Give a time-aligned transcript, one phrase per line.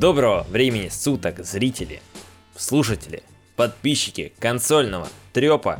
[0.00, 2.00] Доброго времени суток, зрители,
[2.56, 3.22] слушатели,
[3.54, 5.78] подписчики консольного трепа.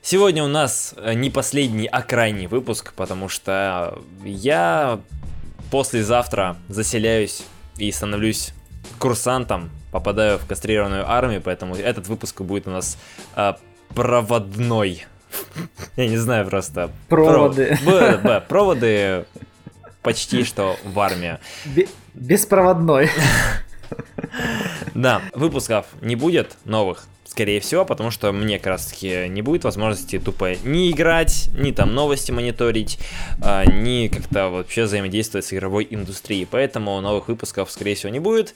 [0.00, 5.00] Сегодня у нас э, не последний, а крайний выпуск, потому что я
[5.70, 7.42] послезавтра заселяюсь
[7.76, 8.54] и становлюсь
[8.98, 12.96] курсантом, попадаю в кастрированную армию, поэтому этот выпуск будет у нас
[13.36, 13.52] э,
[13.94, 15.04] проводной.
[15.96, 16.90] Я не знаю просто.
[17.10, 17.76] Проводы.
[18.48, 19.26] Проводы
[20.08, 21.38] почти что в армию.
[22.14, 23.10] Беспроводной.
[24.94, 29.64] Да, выпусков не будет новых, скорее всего, потому что мне как раз таки не будет
[29.64, 32.98] возможности тупо не играть, ни там новости мониторить,
[33.40, 36.46] а, ни как-то вообще взаимодействовать с игровой индустрией.
[36.50, 38.54] Поэтому новых выпусков, скорее всего, не будет.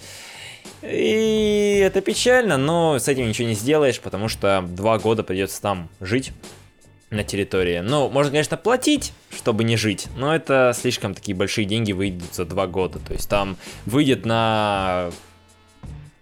[0.82, 5.88] И это печально, но с этим ничего не сделаешь, потому что два года придется там
[6.00, 6.32] жить
[7.12, 7.80] на территории.
[7.80, 12.44] Ну, можно, конечно, платить, чтобы не жить, но это слишком такие большие деньги выйдут за
[12.44, 12.98] два года.
[12.98, 15.10] То есть там выйдет на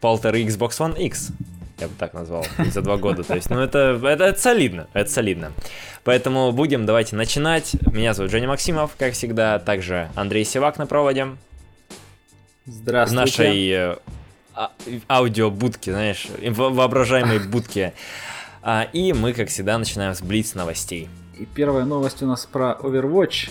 [0.01, 1.31] полторы Xbox One X,
[1.79, 3.23] я бы так назвал, за два года.
[3.23, 5.53] То есть, ну это, это, это солидно, это солидно.
[6.05, 7.77] Поэтому будем, давайте начинать.
[7.93, 11.29] Меня зовут Женя Максимов, как всегда, также Андрей Севак на проводе.
[12.67, 13.23] Здравствуйте.
[13.23, 13.97] В нашей э,
[14.55, 14.71] а,
[15.09, 17.95] аудиобудке, знаешь, воображаемой будке.
[18.63, 21.09] А, и мы, как всегда, начинаем с Блиц новостей.
[21.39, 23.51] И первая новость у нас про Overwatch.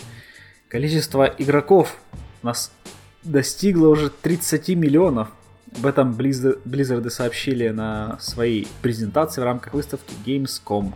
[0.67, 1.95] Количество игроков
[2.43, 2.71] нас
[3.23, 5.29] достигло уже 30 миллионов.
[5.77, 10.93] Об этом Blizzard сообщили на своей презентации в рамках выставки Gamescom.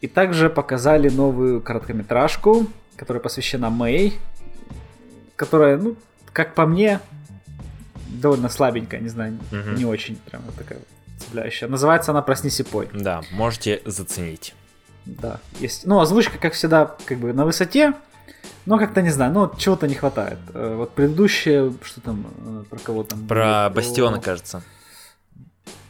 [0.00, 4.18] И также показали новую короткометражку, которая посвящена Мэй,
[5.36, 5.96] которая, ну,
[6.32, 7.00] как по мне,
[8.08, 9.70] довольно слабенькая, не знаю, угу.
[9.76, 10.80] не очень прям вот такая
[11.20, 11.68] цепляющая.
[11.68, 12.88] Называется она «Проснись и пой».
[12.92, 14.54] Да, можете заценить.
[15.06, 15.86] Да, есть.
[15.86, 17.94] Ну, озвучка, как всегда, как бы на высоте,
[18.66, 20.38] но как-то не знаю, ну чего-то не хватает.
[20.54, 23.26] Э, вот предыдущее, что там, э, про кого там?
[23.26, 23.70] Про было?
[23.76, 24.22] Бастиона, про...
[24.22, 24.62] кажется.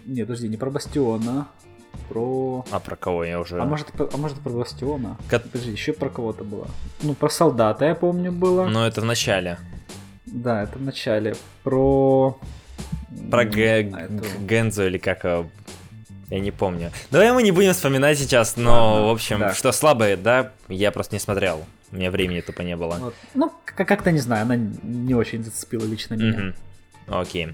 [0.07, 1.47] Нет, подожди, не про Бастиона,
[2.09, 2.65] про...
[2.71, 3.61] А про кого я уже...
[3.61, 5.17] А может, а может про Бастиона?
[5.29, 5.43] Как...
[5.45, 6.69] Подожди, еще про кого-то было.
[7.03, 8.67] Ну, про солдата, я помню, было.
[8.67, 9.59] Но это в начале.
[10.27, 11.37] Да, это в начале.
[11.63, 12.39] Про...
[13.31, 13.91] Про Г...
[13.93, 14.09] А,
[14.41, 15.25] Гензо или как
[16.31, 16.93] я не помню.
[17.11, 19.55] Давай мы не будем вспоминать сейчас, но, Ладно, в общем, да.
[19.55, 21.65] что слабое, да, я просто не смотрел.
[21.91, 22.95] У меня времени тупо не было.
[23.01, 23.15] Вот.
[23.35, 26.55] Ну, как-то не знаю, она не очень зацепила лично меня.
[27.09, 27.49] Окей.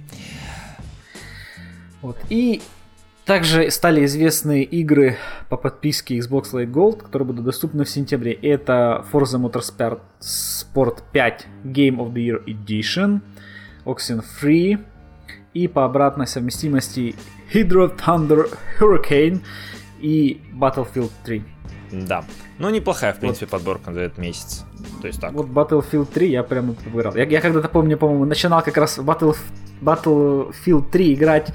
[2.02, 2.18] Вот.
[2.28, 2.60] И
[3.24, 5.16] также стали известны игры
[5.48, 8.32] по подписке Xbox Live Gold, которые будут доступны в сентябре.
[8.34, 13.22] Это Forza Motorsport 5 Game of the Year Edition,
[13.84, 14.84] Oxenfree,
[15.56, 17.14] и по обратной совместимости
[17.52, 18.46] Hydro Thunder
[18.78, 19.40] Hurricane
[20.00, 21.42] и Battlefield 3.
[21.92, 22.24] Да.
[22.58, 23.52] Ну, неплохая, в принципе, вот.
[23.52, 24.64] подборка за этот месяц.
[25.00, 25.32] То есть так.
[25.32, 27.14] Вот Battlefield 3 я прямо выбирал.
[27.16, 29.36] Я, я когда-то помню, по-моему, начинал как раз Battle,
[29.80, 31.48] Battlefield 3 играть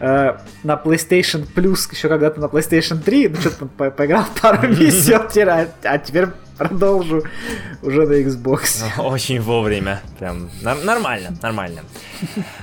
[0.00, 5.12] э, на PlayStation Plus, еще когда-то на PlayStation 3, ну что-то по поиграл пару миссий,
[5.12, 7.22] а теперь продолжу
[7.82, 8.84] уже на Xbox.
[8.98, 10.02] Очень вовремя.
[10.18, 11.82] Прям нормально, нормально.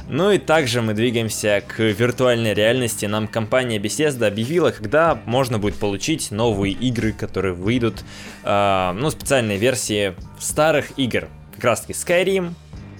[0.07, 3.05] Ну и также мы двигаемся к виртуальной реальности.
[3.05, 8.03] Нам компания Bethesda объявила, когда можно будет получить новые игры, которые выйдут,
[8.43, 11.27] э, ну, специальные версии старых игр.
[11.55, 12.53] Как раз таки Skyrim,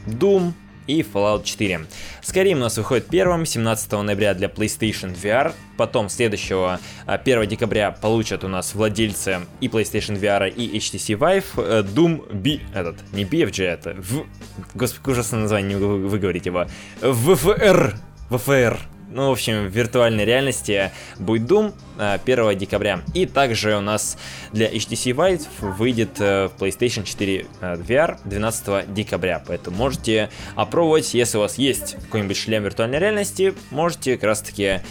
[0.05, 0.53] Doom,
[0.89, 1.85] и Fallout 4.
[2.22, 7.91] Skyrim у нас выходит первым, 17 ноября для PlayStation VR, потом следующего 1 а, декабря
[7.91, 13.23] получат у нас владельцы и PlayStation VR, и HTC Vive, э, Doom B, этот, не
[13.23, 14.25] BFG, это, в,
[14.73, 16.66] господи, ужасное название, не выговорить его,
[17.01, 17.95] VFR,
[18.29, 18.79] VFR,
[19.12, 23.02] ну, в общем, в виртуальной реальности будет Doom 1 э, декабря.
[23.14, 24.18] И также у нас
[24.53, 29.44] для HTC Vive выйдет э, в PlayStation 4 э, VR 12 декабря.
[29.46, 34.81] Поэтому можете опробовать, если у вас есть какой-нибудь шлем виртуальной реальности, можете как раз таки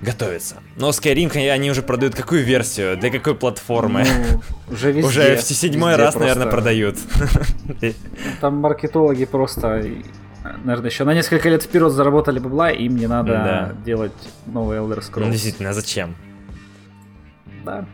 [0.00, 0.56] готовиться.
[0.76, 2.96] Но Skyrim они уже продают какую версию?
[2.96, 4.04] Для какой платформы?
[4.04, 5.08] Ну, уже везде.
[5.08, 6.20] Уже в седьмой раз, просто...
[6.20, 6.96] наверное, продают.
[8.40, 9.84] Там маркетологи просто
[10.64, 13.72] наверное, еще на несколько лет вперед заработали бабла, и им не надо да.
[13.84, 14.12] делать
[14.46, 15.26] новый Elder Scrolls.
[15.26, 16.14] Ну, действительно, а зачем?
[17.64, 17.84] Да.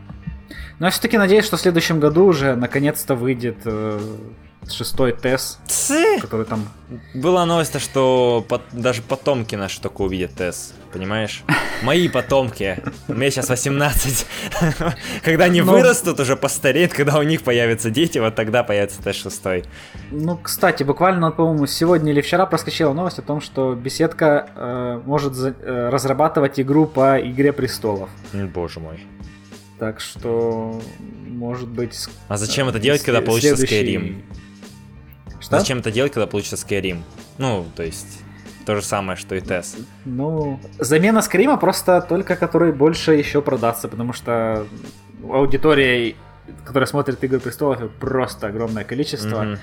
[0.79, 3.99] Но я все-таки надеюсь, что в следующем году уже наконец-то выйдет э,
[4.71, 5.15] шестой
[5.67, 6.19] Цы?
[6.21, 6.67] который там...
[7.13, 11.43] Была новость, что под, даже потомки наши только увидят тест, понимаешь?
[11.83, 14.27] Мои потомки, мне сейчас 18.
[15.23, 15.71] Когда они Но...
[15.71, 19.63] вырастут, уже постареют, когда у них появятся дети, вот тогда появится тест шестой.
[20.11, 25.33] Ну, кстати, буквально, по-моему, сегодня или вчера проскочила новость о том, что беседка э, может
[25.33, 28.09] за, э, разрабатывать игру по Игре Престолов.
[28.33, 29.05] Боже мой.
[29.79, 30.81] Так что,
[31.27, 32.07] может быть...
[32.29, 33.97] А зачем это делать, когда получится следующий...
[33.97, 34.23] Skyrim?
[35.45, 35.59] Что?
[35.59, 37.03] Зачем это делать, когда получится Skyrim?
[37.37, 38.23] Ну, то есть...
[38.65, 39.85] То же самое, что и TES.
[40.05, 44.65] Ну, замена Скрима просто только который больше еще продастся, потому что
[45.21, 46.15] аудитория,
[46.65, 49.45] которая смотрит Игры Престолов, просто огромное количество.
[49.45, 49.59] Mm-hmm.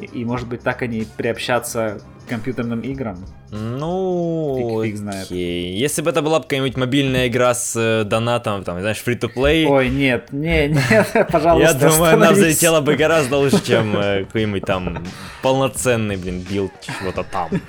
[0.00, 2.02] И, и, может быть, так они приобщаться
[2.32, 3.16] компьютерным играм.
[3.50, 5.26] Ну, фиг, фиг знает.
[5.26, 5.76] Окей.
[5.76, 9.66] Если бы это была какая-нибудь мобильная игра с э, донатом, там, знаешь, free-to-play.
[9.66, 14.64] Ой, нет, не, нет, пожалуйста, Я думаю, она взлетела бы гораздо лучше, чем э, какой-нибудь
[14.64, 15.04] там
[15.42, 17.50] полноценный, блин, build чего-то там.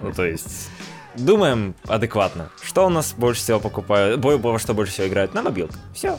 [0.00, 0.70] Ну, то есть...
[1.16, 2.50] Думаем адекватно.
[2.62, 5.34] Что у нас больше всего покупают, во что больше всего играют?
[5.34, 5.74] На мобилку.
[5.92, 6.18] Все.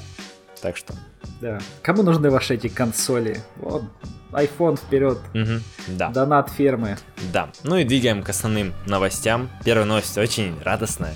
[0.62, 0.94] Так что.
[1.42, 1.60] Да.
[1.82, 3.42] Кому нужны ваши эти консоли?
[3.58, 3.84] Вот,
[4.32, 5.20] iPhone вперед.
[5.34, 6.10] Угу, да.
[6.10, 6.98] Донат фермы.
[7.34, 7.50] Да.
[7.64, 9.50] Ну и двигаем к основным новостям.
[9.64, 11.16] Первая новость очень радостная.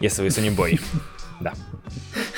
[0.00, 0.80] Если вы Sony Boy.
[1.38, 1.52] Да.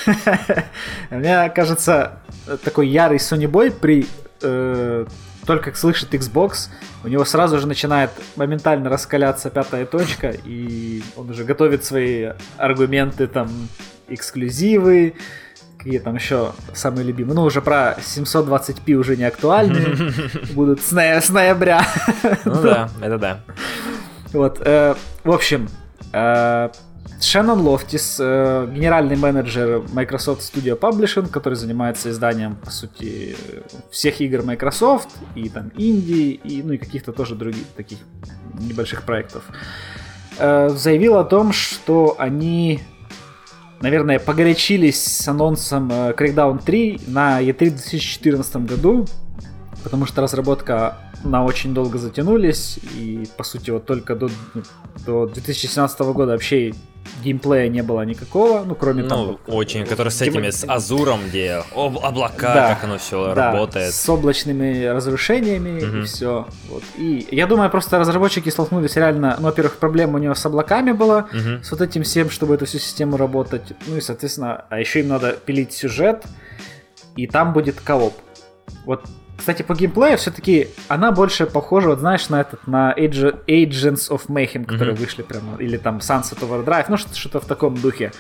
[1.11, 2.19] Мне кажется,
[2.65, 4.09] такой ярый Sony Boy при
[4.43, 5.07] э,
[5.47, 6.69] только слышит Xbox,
[7.05, 13.27] у него сразу же начинает моментально раскаляться пятая точка, и он уже готовит свои аргументы,
[13.29, 13.49] там,
[14.09, 15.15] эксклюзивы,
[15.79, 17.35] какие там еще самые любимые.
[17.35, 20.13] Ну, уже про 720p уже не актуальны.
[20.53, 21.87] Будут с, с ноября.
[22.45, 23.41] Ну да, это да.
[24.33, 24.95] Вот, э,
[25.25, 25.69] в общем,
[26.13, 26.69] э,
[27.21, 33.37] Шеннон Лофтис, э, генеральный менеджер Microsoft Studio Publishing, который занимается изданием, по сути,
[33.91, 37.99] всех игр Microsoft, и там Индии, и, ну и каких-то тоже других таких
[38.61, 39.45] небольших проектов,
[40.39, 42.83] э, заявил о том, что они
[43.81, 49.07] наверное, погорячились с анонсом э, Crackdown 3 на E3 в 2014 году,
[49.83, 54.31] потому что разработка на очень долго затянулись, и, по сути, вот только до,
[55.07, 56.73] до 2017 года вообще
[57.23, 59.39] геймплея не было никакого, ну, кроме ну, там...
[59.47, 63.93] очень, который с этими, с Азуром, где об, облака, да, как оно все да, работает.
[63.93, 65.97] с облачными разрушениями угу.
[65.99, 66.47] и все.
[66.69, 66.83] Вот.
[66.97, 71.29] И я думаю, просто разработчики столкнулись реально, ну, во-первых, проблема у него с облаками была,
[71.33, 71.63] угу.
[71.63, 73.63] с вот этим всем, чтобы эту всю систему работать.
[73.87, 76.25] Ну и, соответственно, а еще им надо пилить сюжет,
[77.17, 78.15] и там будет кооп.
[78.85, 79.05] Вот
[79.39, 84.27] кстати, по геймплею все-таки она больше похожа, вот знаешь, на этот, на Age, Agents of
[84.27, 84.99] Mayhem, которые mm-hmm.
[84.99, 88.11] вышли прямо, или там Sunset Overdrive, ну что-то в таком духе,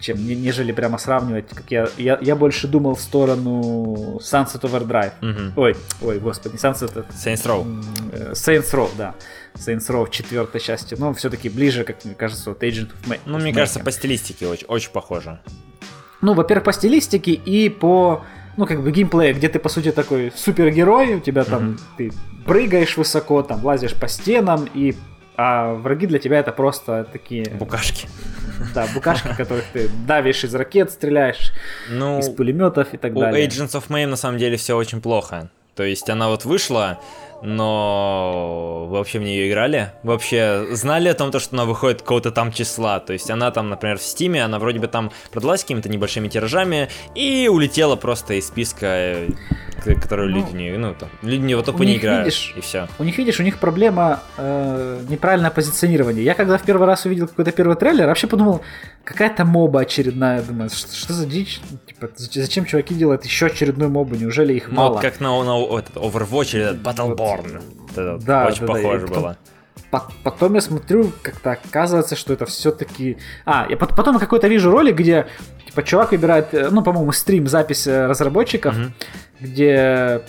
[0.00, 5.12] чем нежели прямо сравнивать, как я, я, я больше думал в сторону Sunset Overdrive.
[5.20, 5.52] Mm-hmm.
[5.56, 7.04] Ой, ой, господи, Sunset.
[7.10, 7.84] Saints Row.
[8.12, 9.16] Э, Saints Row, да.
[9.56, 13.20] Saints Row четвертой части, но все-таки ближе, как мне кажется, вот Agent of Mayhem.
[13.26, 15.40] Ну, мне кажется, по стилистике очень, очень похоже.
[16.22, 18.22] Ну, во-первых, по стилистике и по
[18.60, 21.80] ну, как бы геймплея, где ты, по сути, такой супергерой, у тебя там, mm-hmm.
[21.96, 22.12] ты
[22.44, 24.94] прыгаешь высоко, там, лазишь по стенам, и
[25.34, 27.46] а враги для тебя это просто такие...
[27.52, 28.06] Букашки.
[28.74, 31.52] Да, букашки, которых ты давишь из ракет, стреляешь,
[31.88, 33.42] ну, из пулеметов и так далее.
[33.42, 35.48] У Agents of Mayhem на самом деле все очень плохо.
[35.74, 37.00] То есть она вот вышла,
[37.42, 39.92] но вы вообще в нее играли?
[40.02, 43.00] Вообще знали о том, что она выходит какого-то там числа?
[43.00, 46.88] То есть она там, например, в Стиме, она вроде бы там продалась какими-то небольшими тиражами
[47.14, 49.26] и улетела просто из списка,
[49.84, 52.88] который ну, люди не, ну, там, люди не, вот только не играют, видишь, и все.
[52.98, 56.24] У них, видишь, у них проблема э, неправильное позиционирование.
[56.24, 58.62] Я когда в первый раз увидел какой-то первый трейлер, вообще подумал,
[59.04, 61.60] какая-то моба очередная, думаю, что, что за дичь?
[61.86, 64.14] Типа, зачем чуваки делают еще очередную мобу?
[64.14, 64.92] Неужели их ну, мало?
[64.94, 67.62] Вот как на, на этот Overwatch или этот Battleborn.
[67.78, 67.90] Вот.
[67.92, 69.14] Это да, очень да, похоже да.
[69.14, 69.36] было.
[69.36, 69.59] Потом
[70.54, 73.18] я смотрю, как-то оказывается, что это все-таки...
[73.44, 75.26] А, я потом какой-то вижу ролик, где
[75.66, 78.90] типа чувак выбирает, э, ну, по-моему, стрим, запись э, разработчиков, mm-hmm.
[79.40, 80.22] где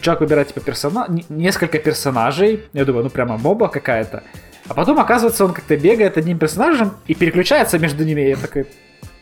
[0.00, 1.06] чувак выбирает типа персона...
[1.28, 2.64] несколько персонажей.
[2.72, 4.22] Я думаю, ну прямо моба какая-то.
[4.68, 8.20] А потом, оказывается, он как-то бегает одним персонажем и переключается между ними.
[8.22, 8.66] И я такой,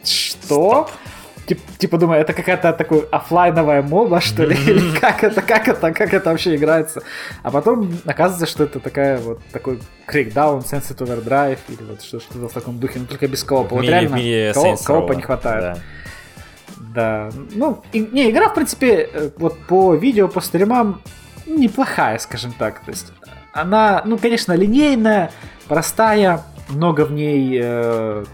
[0.02, 0.88] что?
[1.46, 5.92] Тип, типа думаю, это какая-то такая офлайновая моба, что ли, или как это, как это,
[5.92, 7.02] как это вообще играется.
[7.42, 12.52] А потом оказывается, что это такая вот такой Crackdown, Sunset Overdrive, или вот что-то в
[12.52, 13.76] таком духе, но только без коопа.
[13.76, 14.18] Вот реально
[14.84, 15.78] коопа не хватает.
[16.94, 17.30] Да.
[17.54, 21.02] Ну, и, не, игра, в принципе, э, вот по видео, по стримам,
[21.46, 22.80] неплохая, скажем так.
[22.84, 23.12] То есть
[23.52, 25.30] она, ну, конечно, линейная,
[25.68, 28.24] простая, много в ней э,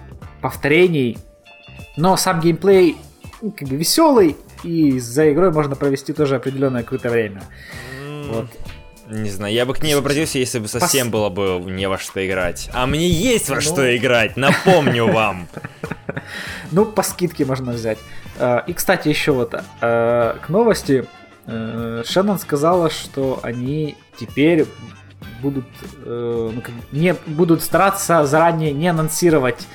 [0.40, 1.18] повторений,
[1.96, 2.96] но сам геймплей
[3.42, 7.42] ну, как бы веселый, и за игрой можно провести тоже определенное какое-то время.
[8.02, 8.32] Mm.
[8.32, 8.46] Вот.
[9.10, 11.32] Не знаю, я бы к ней обратился, если бы совсем Пос...
[11.32, 12.70] было бы не во что играть.
[12.72, 13.60] А мне есть во ну...
[13.60, 15.48] что играть, напомню вам.
[16.72, 17.98] Ну, по скидке можно взять.
[18.38, 21.06] Э, и, кстати, еще вот э, к новости.
[21.46, 24.66] Э, Шеннон сказала, что они теперь
[25.42, 25.66] будут,
[26.04, 26.52] ну,
[26.92, 29.66] не, будут стараться заранее не анонсировать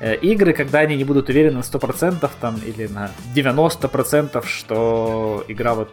[0.00, 5.90] игры, когда они не будут уверены на 100% там, или на 90%, что игра вот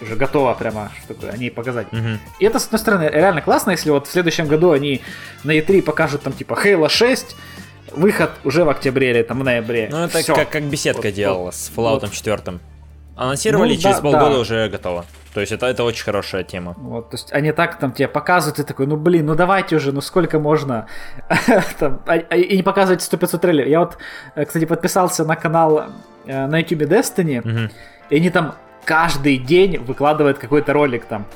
[0.00, 1.92] уже готова прямо, чтобы они показать.
[1.92, 2.18] Мгм.
[2.38, 5.00] И это, с одной стороны, реально классно, если вот в следующем году они
[5.44, 7.36] на E3 покажут там типа Halo 6,
[7.92, 9.88] выход уже в октябре или там в ноябре.
[9.90, 10.34] Ну, это Всё.
[10.34, 12.12] как, как беседка Вот, делала вот, с Fallout вот.
[12.12, 12.58] 4.
[13.16, 14.38] Анонсировали, Ну, через да, полгода да.
[14.38, 15.04] уже готово.
[15.34, 16.74] То есть это, это очень хорошая тема.
[16.78, 19.92] Вот, то есть они так там тебе показывают, и такой, ну блин, ну давайте уже,
[19.92, 20.86] ну сколько можно?
[21.78, 23.68] Там, а- а- и не показывайте 100-500 трейлеров.
[23.70, 23.98] Я вот,
[24.34, 25.84] э, кстати, подписался на канал
[26.26, 27.70] э, на YouTube Destiny, Мгм.
[28.10, 28.54] и они там
[28.84, 31.26] каждый день выкладывают какой-то ролик там.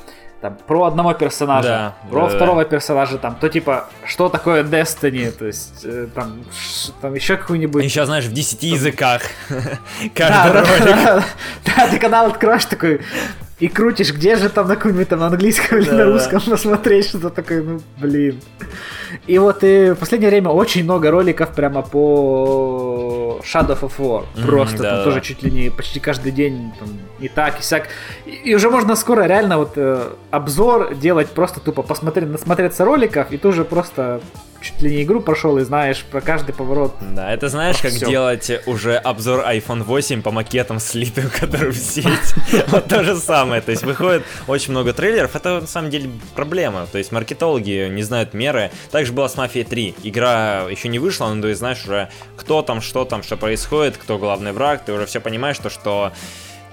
[0.41, 2.35] Там, про одного персонажа, Да, про да, да.
[2.35, 7.37] второго персонажа, там, то типа, что такое Destiny, то есть, э, там, ш- там еще
[7.37, 7.81] какой-нибудь...
[7.85, 9.21] Еще, знаешь, в 10 языках.
[9.49, 10.83] Да, Каждый да, ролик.
[11.05, 11.23] да,
[11.77, 12.99] да, ты канал откроешь такой
[13.59, 16.11] и крутишь, где же там на каком-нибудь там на английском или на Да-да.
[16.11, 18.39] русском посмотреть, что-то такое, ну, блин.
[19.27, 24.25] И вот и в последнее время очень много роликов прямо по Shadow of War.
[24.45, 25.03] Просто там да-да.
[25.03, 27.87] тоже чуть ли не почти каждый день там, и так, и сяк.
[28.25, 33.31] И, и уже можно скоро реально вот э, обзор делать просто тупо посмотреть, насмотреться роликов,
[33.31, 34.19] и ты уже просто
[34.63, 36.95] чуть ли не игру прошел и знаешь про каждый поворот.
[37.01, 38.07] Да, это знаешь, как Всё.
[38.07, 42.07] делать уже обзор iPhone 8 по макетам слитым, которые в сеть.
[42.67, 43.61] Вот то же самое.
[43.61, 45.35] То есть выходит очень много трейлеров.
[45.35, 46.87] Это на самом деле проблема.
[46.91, 48.71] То есть маркетологи не знают меры.
[48.91, 49.95] Также было с Mafia 3.
[50.03, 54.17] Игра еще не вышла, но ты знаешь уже, кто там, что там, что происходит, кто
[54.17, 54.85] главный враг.
[54.85, 56.13] Ты уже все понимаешь, то, что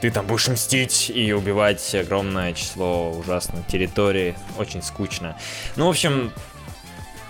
[0.01, 4.35] ты там будешь мстить и убивать огромное число ужасных территорий.
[4.59, 5.37] Очень скучно.
[5.77, 6.33] Ну, в общем,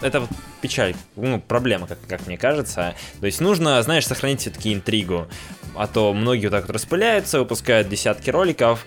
[0.00, 0.30] это вот
[0.60, 2.94] печаль, ну, проблема, как, как мне кажется.
[3.20, 5.28] То есть нужно, знаешь, сохранить все-таки интригу.
[5.74, 8.84] А то многие вот так вот распыляются, выпускают десятки роликов,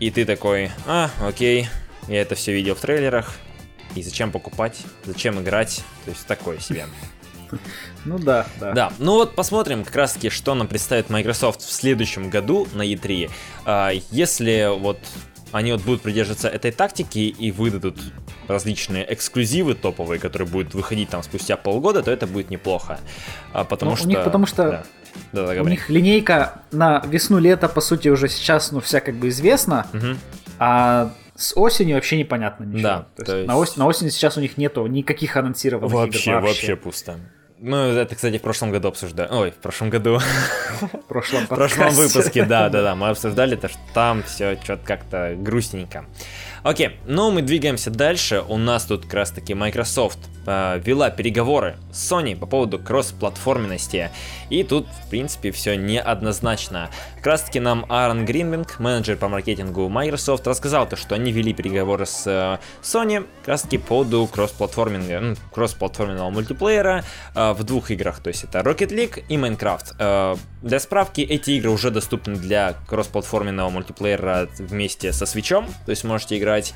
[0.00, 1.68] и ты такой, а, окей,
[2.08, 3.34] я это все видел в трейлерах,
[3.94, 6.86] и зачем покупать, зачем играть, то есть такое себе.
[8.04, 8.72] Ну да, да.
[8.72, 12.82] Да, ну вот посмотрим как раз таки, что нам представит Microsoft в следующем году на
[12.82, 13.30] E3.
[13.64, 14.98] А, Если вот
[15.52, 17.98] они вот будут придерживаться этой тактики и выдадут
[18.48, 22.98] различные эксклюзивы топовые, которые будут выходить там спустя полгода, то это будет неплохо.
[23.52, 24.08] А, потому Ну, у что...
[24.08, 24.84] них потому что- Да,
[25.32, 25.70] да, да, У говори.
[25.70, 30.18] них линейка на весну-лето, по сути, уже сейчас, ну, вся как бы известна, Мгм.
[30.58, 32.82] а с осенью вообще непонятно ничего.
[32.82, 35.92] Да, то есть то есть- на, ос- на осень сейчас у них нету никаких анонсированных
[35.92, 37.16] Вообще, игр вообще пусто.
[37.58, 39.28] Ну, это, кстати, в прошлом году обсуждали.
[39.30, 40.18] Ой, в прошлом году.
[40.80, 44.84] В прошлом, В прошлом выпуске, да, да, да, мы обсуждали то, что там все что-то
[44.84, 46.04] как-то грустненько.
[46.62, 48.42] Окей, ну мы двигаемся дальше.
[48.46, 54.10] У нас тут как раз таки Microsoft э, вела переговоры с Sony по поводу кроссплатформенности.
[54.50, 56.90] И тут, в принципе, все неоднозначно.
[57.26, 61.52] Как раз таки нам Аарон Гринбинг, менеджер по маркетингу Microsoft, рассказал то, что они вели
[61.52, 67.02] переговоры с э, Sony как раз таки по поводу кроссплатформинга, ну, кроссплатформенного мультиплеера
[67.34, 68.20] э, в двух играх.
[68.20, 69.96] То есть это Rocket League и Minecraft.
[69.98, 75.66] Э, для справки, эти игры уже доступны для кроссплатформенного мультиплеера вместе со свечом.
[75.84, 76.74] То есть можете играть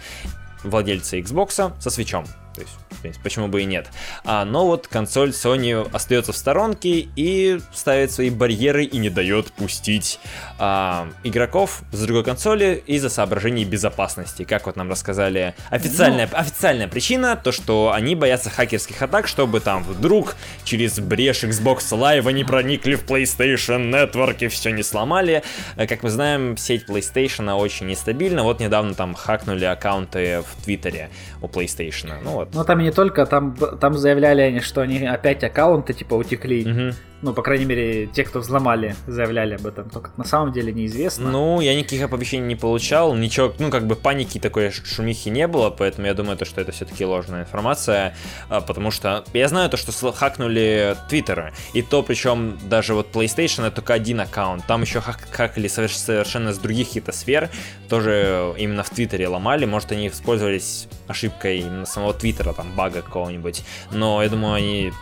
[0.64, 2.24] владельцы Xbox со свечом.
[2.54, 3.88] То есть, в принципе, почему бы и нет.
[4.24, 9.52] А, но вот консоль Sony остается в сторонке и ставит свои барьеры и не дает
[9.52, 10.18] пустить
[10.58, 14.44] а, игроков с другой консоли из-за соображений безопасности.
[14.44, 19.84] Как вот нам рассказали официальная, официальная причина, то что они боятся хакерских атак, чтобы там
[19.84, 25.42] вдруг через брешь Xbox Live они проникли в PlayStation Network и все не сломали.
[25.76, 28.42] Э, Как мы знаем, сеть PlayStation очень нестабильна.
[28.42, 32.12] Вот недавно там хакнули аккаунты в Твиттере у PlayStation.
[32.22, 32.54] Ну вот.
[32.54, 36.64] Ну там и не только, там, там заявляли они, что они опять аккаунты типа утекли.
[36.64, 36.92] Мгм.
[37.22, 39.90] Ну, по крайней мере, те, кто взломали, заявляли об этом.
[39.90, 41.30] Только на самом деле неизвестно.
[41.30, 45.68] Ну, я никаких оповещений не получал, ничего, ну, как бы паники такой шумихи не было,
[45.70, 48.16] поэтому я думаю, то, что это все-таки ложная информация,
[48.48, 53.66] а, потому что я знаю то, что хакнули Твиттеры, и то, причем даже вот PlayStation
[53.66, 57.50] это только один аккаунт, там еще хак- хакали соверш- совершенно с других каких-то сфер,
[57.88, 63.62] тоже именно в Твиттере ломали, может, они воспользовались ошибкой именно самого Твиттера, там, бага какого-нибудь,
[63.90, 64.92] но я думаю, они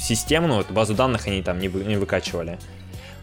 [0.00, 2.58] систему, ну, эту базу данных они там не, вы- не выкачивали.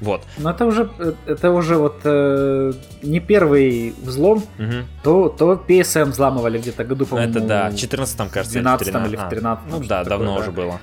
[0.01, 0.23] Вот.
[0.37, 0.89] Но это уже,
[1.25, 2.71] это уже вот э,
[3.03, 4.85] не первый взлом, Мгм.
[5.03, 7.31] то, то PSM взламывали где-то году, по-моему.
[7.31, 9.29] Это да, в 14 кажется, в 12 или в или в 13.
[9.29, 10.41] 13 Ну да, такое, давно да.
[10.41, 10.79] уже было.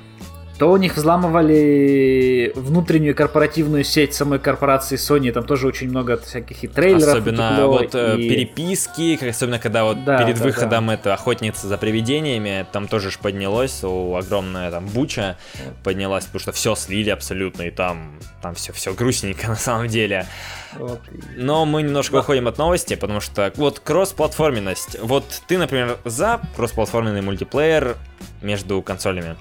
[0.58, 6.64] То у них взламывали внутреннюю корпоративную сеть самой корпорации Sony, там тоже очень много всяких
[6.64, 10.88] и трейлеров Особенно утекло, вот э, и- переписки, особенно когда вот Да, перед да, выходом
[10.88, 15.36] это охотница за привидениями, там тоже ж поднялось, у огромная там буча
[15.84, 20.26] поднялась, потому что все слили абсолютно, и там, там все, все грустненько на самом деле.
[20.74, 21.00] вот.
[21.36, 24.96] Но мы немножко уходим от новости, потому что вот кроссплатформенность.
[25.02, 27.96] Вот ты, например, за кроссплатформенный мультиплеер
[28.40, 29.36] между консолями?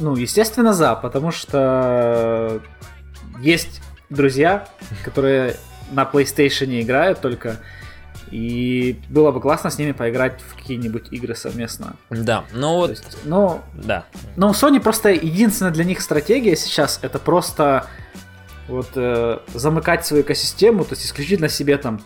[0.00, 2.60] Ну, естественно, за, потому что
[3.38, 4.66] есть друзья,
[5.04, 5.56] которые
[5.92, 7.60] на PlayStation играют только,
[8.30, 11.96] и было бы классно с ними поиграть в какие-нибудь игры совместно.
[12.08, 12.90] Да, ну вот...
[12.90, 14.04] есть, ну, да.
[14.36, 17.86] Но у Sony просто единственная для них стратегия сейчас это просто
[18.68, 22.00] вот э, замыкать свою экосистему, то есть исключительно себе там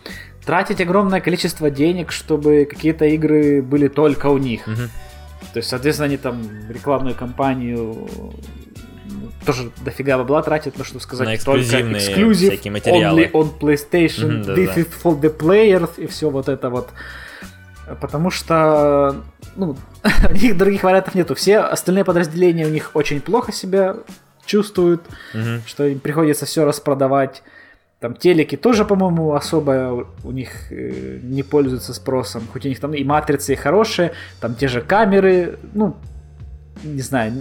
[0.44, 4.66] тратить огромное количество денег, чтобы какие-то игры были только у них.
[4.66, 4.90] Мгм.
[5.54, 8.08] То есть, соответственно, они там рекламную кампанию
[9.46, 13.22] тоже дофига бабла тратят, ну что сказать, На только эксклюзивные exclusive, всякие материалы.
[13.22, 14.80] only on PlayStation, Мгм, this да-да.
[14.80, 16.88] is for the players и все вот это вот.
[18.00, 19.16] Потому что,
[19.56, 19.76] ну,
[20.30, 21.34] у них других вариантов нету.
[21.34, 23.96] Все остальные подразделения у них очень плохо себя
[24.46, 25.02] чувствуют,
[25.34, 25.62] Мгм.
[25.66, 27.42] что им приходится все распродавать.
[28.00, 32.42] Там телеки тоже, по-моему, особо у них э, не пользуются спросом.
[32.52, 35.96] Хоть у них там и матрицы и хорошие, там те же камеры, ну,
[36.82, 37.32] не знаю.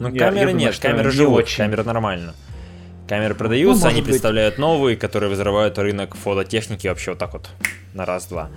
[0.00, 1.64] Ну, я- я камеры думаю, нет, камеры не живут, очень.
[1.64, 2.34] камеры нормально.
[3.08, 4.10] Камеры продаются, Ну, они быть.
[4.10, 7.50] представляют новые, которые взрывают рынок фототехники вообще вот так вот
[7.94, 8.48] на раз-два.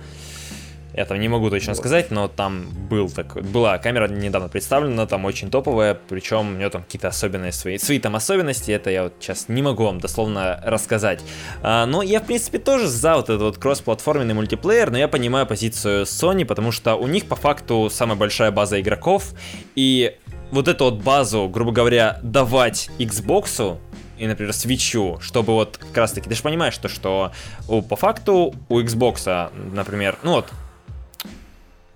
[0.96, 5.24] Я там не могу точно сказать, но там был такой, была камера недавно представлена, там
[5.24, 9.14] очень топовая, причем у нее там какие-то особенные свои, свои там особенности, это я вот
[9.18, 11.20] сейчас не могу вам дословно рассказать.
[11.62, 15.46] А, но я, в принципе, тоже за вот этот вот кроссплатформенный мультиплеер, но я понимаю
[15.46, 19.32] позицию Sony, потому что у них по факту самая большая база игроков,
[19.74, 20.16] и
[20.52, 23.78] вот эту вот базу, грубо говоря, давать Xbox
[24.16, 27.32] и, например, свечу, чтобы вот как раз таки, ты же понимаешь, то, что
[27.66, 30.52] у, по факту у Xbox, например, ну вот,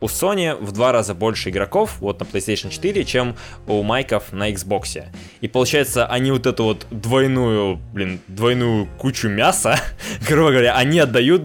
[0.00, 3.36] у Sony в два раза больше игроков вот на PlayStation 4, чем
[3.66, 5.04] у майков на Xbox.
[5.40, 9.76] И получается, они вот эту вот двойную, блин, двойную кучу мяса,
[10.28, 11.42] грубо говоря, они отдают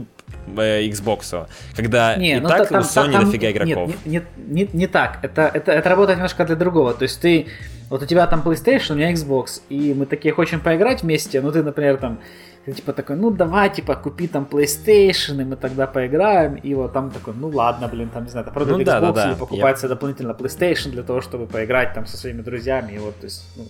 [0.57, 3.91] э, Xbox, когда Не, и ну так та- у Sony там- дофига игроков.
[4.05, 5.19] Нет, не, не- не так.
[5.23, 6.93] Это, это, это работает немножко для другого.
[6.93, 7.47] То есть ты,
[7.89, 11.51] вот у тебя там PlayStation, у меня Xbox, и мы такие хотим поиграть вместе, ну
[11.51, 12.19] ты, например, там,
[12.65, 16.93] ты типа такой, ну давай, типа, купи там PlayStation, и мы тогда поиграем, и вот
[16.93, 19.31] там такой, ну ладно, блин, там, не знаю, там продают Ну да, Xbox, да, да.
[19.31, 23.25] или покупается дополнительно PlayStation для того, чтобы поиграть там со своими друзьями, и вот, то
[23.25, 23.65] есть, ну,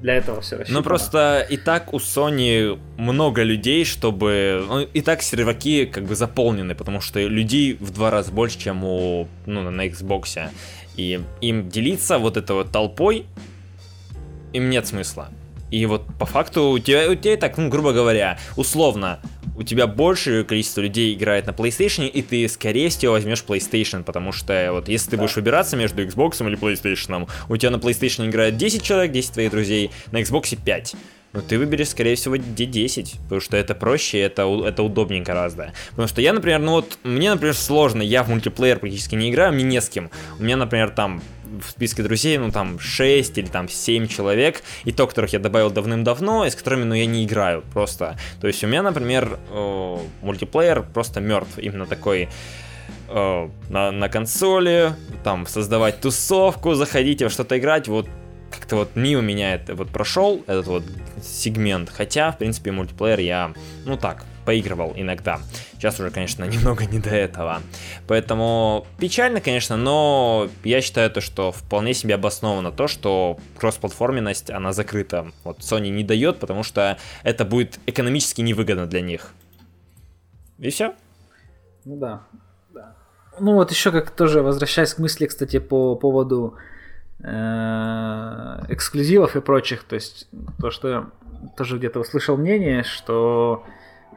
[0.00, 0.80] для этого все рассчитано.
[0.80, 4.64] Ну просто и так у Sony много людей, чтобы...
[4.66, 8.82] Ну, и так серваки как бы заполнены, потому что людей в два раза больше, чем
[8.82, 10.48] у, ну, на Xbox.
[10.96, 13.26] И им делиться вот этой вот толпой,
[14.54, 15.28] им нет смысла.
[15.70, 19.20] И вот по факту у тебя, у тебя так, ну, грубо говоря, условно,
[19.56, 24.32] у тебя большее количество людей играет на PlayStation, и ты, скорее всего, возьмешь PlayStation, потому
[24.32, 25.22] что вот если ты Да.
[25.22, 29.50] будешь выбираться между Xbox или PlayStation, у тебя на PlayStation играет 10 человек, 10 твоих
[29.50, 30.94] друзей, на Xbox 5.
[31.32, 35.72] Ну, ты выберешь, скорее всего, D10, потому что это проще, это, это удобнее гораздо.
[35.90, 39.52] Потому что я, например, ну вот, мне, например, сложно, я в мультиплеер практически не играю,
[39.52, 40.10] мне не с кем.
[40.40, 41.22] У меня, например, там
[41.60, 45.70] в списке друзей, ну, там 6 или там 7 человек, и то, которых я добавил
[45.70, 48.18] давным-давно, и с которыми, ну, я не играю просто.
[48.40, 52.28] То есть у меня, например, э, мультиплеер просто мертв, именно такой
[53.08, 58.08] э, на, на консоли, там, создавать тусовку, заходить во что-то играть, вот
[58.70, 60.84] как-то вот у меня это вот прошел, этот вот
[61.22, 63.52] сегмент, хотя, в принципе, мультиплеер я,
[63.84, 65.40] ну так, поигрывал иногда.
[65.72, 67.62] Сейчас уже, конечно, немного не до этого.
[68.06, 74.72] Поэтому печально, конечно, но я считаю то, что вполне себе обосновано то, что кроссплатформенность, она
[74.72, 75.32] закрыта.
[75.42, 79.32] Вот Sony не дает, потому что это будет экономически невыгодно для них.
[80.58, 80.94] И все.
[81.84, 82.22] Ну да.
[82.72, 82.94] да.
[83.40, 86.56] Ну вот еще как тоже возвращаясь к мысли, кстати, по поводу
[87.22, 90.28] эксклюзивов и прочих, то есть
[90.60, 91.06] то, что я
[91.56, 93.64] тоже где-то услышал мнение, что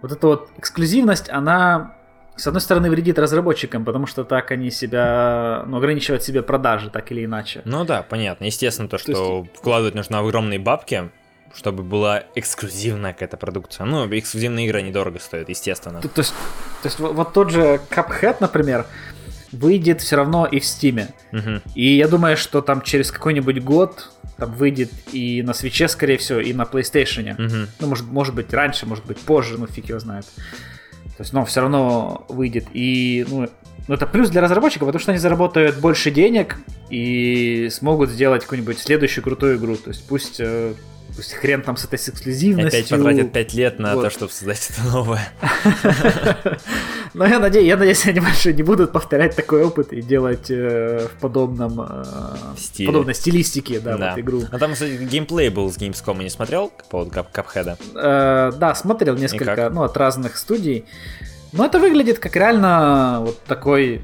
[0.02, 1.96] вот эта вот эксклюзивность, она
[2.36, 7.12] с одной стороны вредит разработчикам, потому что так они себя, ну, ограничивают себе продажи, так
[7.12, 7.62] или иначе.
[7.66, 8.46] Ну да, понятно.
[8.46, 11.10] Естественно, то, То что вкладывать нужно огромные бабки,
[11.56, 13.86] чтобы была эксклюзивная какая-то продукция.
[13.86, 16.02] Ну, эксклюзивные игры недорого стоят, естественно.
[16.02, 16.34] То, то есть,
[16.82, 18.88] то есть вот, вот тот же Cuphead, например,
[19.54, 21.10] выйдет все равно и в Стиме.
[21.32, 21.62] Мгм.
[21.76, 26.40] И я думаю, что там через какой-нибудь год там выйдет и на свече, скорее всего,
[26.40, 27.34] и на PlayStation.
[27.38, 27.68] Мгм.
[27.80, 30.26] Ну, может, может быть, раньше, может быть, позже, ну, фиг его знает.
[31.18, 32.66] То есть, но все равно выйдет.
[32.74, 33.48] И, ну,
[33.88, 36.58] ну, это плюс для разработчиков, потому что они заработают больше денег
[36.90, 39.76] и смогут сделать какую-нибудь следующую крутую игру.
[39.76, 40.74] То есть пусть, э,
[41.16, 42.80] пусть хрен там с этой с эксклюзивностью.
[42.80, 44.04] Опять потратят 5 лет на Вот.
[44.06, 45.28] то, чтобы создать это новое.
[47.14, 51.08] Но я надеюсь, я надеюсь, они больше не будут повторять такой опыт и делать э,
[51.16, 52.04] в подобном э,
[52.58, 52.88] стиле.
[52.88, 54.10] подобной стилистике, да, Да.
[54.12, 54.42] вот игру.
[54.52, 57.78] А там, кстати, геймплей был с Gamescom, не смотрел по поводу Кап- Капхеда?
[57.96, 60.86] Э, да, смотрел несколько, ну, от разных студий.
[61.52, 64.02] Но это выглядит как реально вот такой,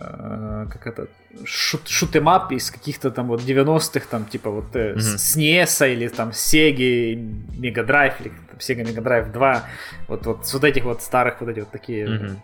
[0.00, 1.08] э, как это,
[1.44, 5.00] шут, шутемап из каких-то там вот 90-х, там типа вот э, Мгм.
[5.00, 7.14] с NES или там Sega
[7.60, 9.62] Mega Drive или там, Sega Mega Drive 2,
[10.08, 12.08] вот, вот с вот этих вот старых вот эти вот такие.
[12.08, 12.40] Мгм.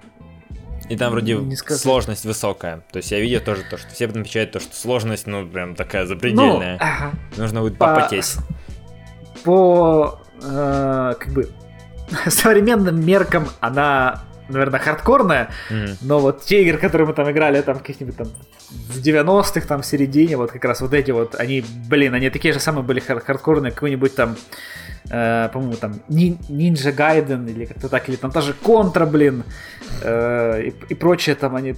[0.91, 1.81] И там вроде Не сказать.
[1.83, 2.83] сложность высокая.
[2.93, 6.03] То есть я видел тоже то, что все отмечают то, что сложность, ну, прям такая
[6.03, 6.77] Ну, запредельная.
[6.79, 7.13] ага.
[7.39, 8.37] Нужно будет по- попотеть.
[9.45, 11.49] по э, как бы
[12.27, 15.97] современным меркам она, наверное, хардкорная, Мгм.
[16.03, 18.29] но вот те игры, которые мы там играли там каких-нибудь там
[18.89, 22.53] в 90-х, там в середине, вот как раз вот эти вот, они, блин, они такие
[22.55, 24.37] же самые были хар- хардкорные, какой-нибудь там,
[25.11, 29.45] э, по-моему, там Нин- Ninja Gaiden или как-то так, или там та же Контра, блин,
[30.03, 31.75] э, и, и прочее там они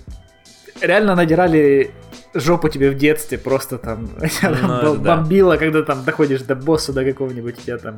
[0.80, 1.90] реально надирали
[2.40, 4.08] жопу тебе в детстве, просто там,
[4.40, 5.16] там Ну, бом- это да.
[5.16, 7.96] бомбило, когда там доходишь до босса, до какого-нибудь, тебя там,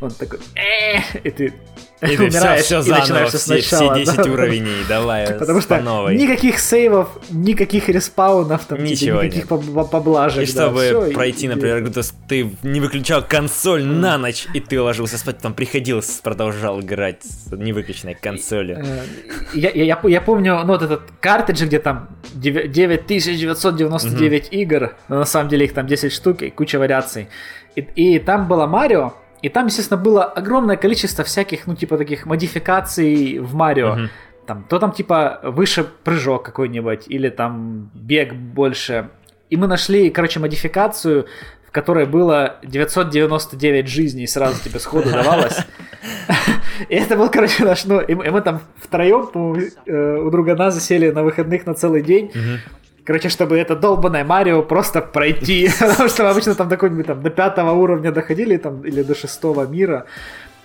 [0.00, 1.54] он такой, «Э», и ты
[2.00, 4.22] И ты все, все и заново, все, сначала, все 10 да.
[4.32, 6.16] уровней, давай Потому что новой.
[6.16, 9.60] никаких сейвов, никаких респаунов, там, типа, Ничего никаких нет.
[9.60, 10.42] поб- поблажек.
[10.48, 14.18] И да, чтобы всё, и- пройти, и- например, то есть ты не выключал консоль на
[14.18, 18.78] ночь, и ты ложился спать, потом приходил, продолжал играть с невыключенной консолью.
[18.84, 19.02] Э,
[19.54, 22.08] Я, я, я, я помню, ну, вот этот картридж, где там
[23.72, 27.28] девя- 9999 игр, но на самом деле их там 10 штук и куча вариаций.
[27.76, 32.26] И, и там было Марио, и там, естественно, было огромное количество всяких, ну, типа таких
[32.26, 33.94] модификаций в Марио.
[33.94, 34.10] Мгм.
[34.46, 39.08] Там, то там типа выше прыжок какой-нибудь, или там бег больше.
[39.50, 41.26] И мы нашли, короче, модификацию,
[41.66, 45.58] в которой было 999 жизней сразу тебе сходу давалось.
[46.88, 49.30] И это был, короче, наш, ну, и мы, там втроем,
[49.86, 52.30] э, у друга на засели на выходных на целый день.
[53.04, 55.68] Короче, чтобы это долбанное Марио просто пройти.
[55.80, 60.04] Потому что обычно там какой-нибудь там до пятого уровня доходили, там, или до шестого мира.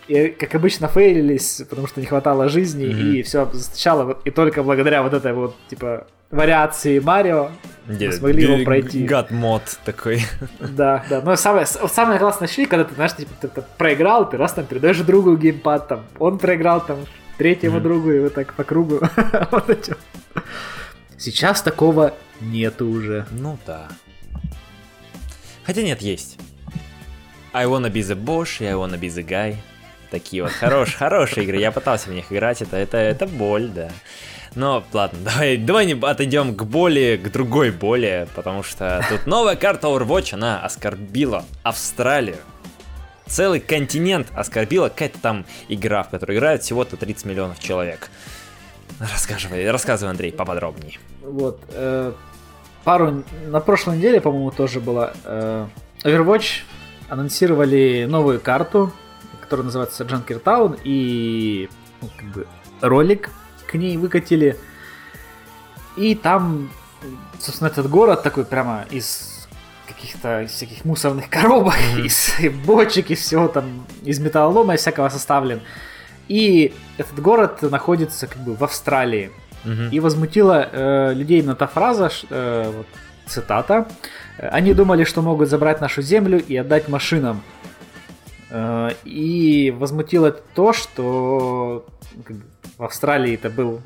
[0.08, 3.14] И, как обычно, фейлились, потому что не хватало жизни, Мгм.
[3.16, 7.50] и все сначала вот, и только благодаря вот этой вот, типа, вариации Марио
[7.88, 9.04] мы смогли его пройти.
[9.04, 10.22] гад мод такой.
[10.62, 11.22] Да, да.
[11.22, 14.66] Но самое, самое классное ощущение, когда ты, знаешь, типа, ты, ты проиграл, ты раз там
[14.66, 17.00] передаешь другу геймпад, там, он проиграл, там,
[17.38, 17.84] третьему Мгм.
[17.84, 19.00] другу, и вот так по кругу.
[19.52, 20.44] Вот эти вот.
[21.18, 23.26] Сейчас такого нету уже.
[23.32, 23.88] Ну да.
[25.66, 26.38] Хотя нет, есть.
[27.54, 29.56] I wanna be the Bosch I wanna be the guy.
[30.12, 31.58] Такие вот хорош, хорошие игры.
[31.58, 33.90] Я пытался в них играть, это, это, это боль, да.
[34.56, 39.56] Но ладно, давай, давай не отойдем к боли, к другой боли, потому что тут новая
[39.56, 42.38] карта Overwatch, она оскорбила Австралию.
[43.26, 48.10] Целый континент оскорбила какая-то там игра, в которой играет всего-то 30 миллионов человек.
[49.00, 51.00] Рассказывай, рассказывай, Андрей, поподробнее.
[51.22, 51.60] Вот.
[51.70, 52.14] э,
[52.84, 53.24] пару...
[53.48, 55.14] На прошлой неделе, по-моему, тоже было...
[55.24, 55.68] э,
[56.04, 56.62] Overwatch
[57.10, 58.92] анонсировали новую карту,
[59.42, 61.70] которая называется Junker Town, и
[62.02, 62.48] ну, как бы
[62.82, 63.30] ролик
[63.68, 64.58] к ней выкатили.
[65.96, 66.70] И там,
[67.40, 69.48] собственно, этот город такой прямо из
[69.88, 72.04] каких-то всяких мусорных коробок, Мгм.
[72.06, 72.32] из
[72.66, 75.62] бочек, из всего там, из металлолома и всякого составлен.
[76.28, 79.32] И этот город находится как бы в Австралии.
[79.64, 79.90] Мгм.
[79.92, 82.88] И возмутила э, людей именно та фраза, э, вот,
[83.26, 83.88] цитата.
[84.38, 87.42] «Э, Они думали, что могут забрать нашу землю и отдать машинам.
[88.50, 91.86] Э, и возмутило то, что
[92.24, 92.44] как бы,
[92.78, 93.82] в Австралии это был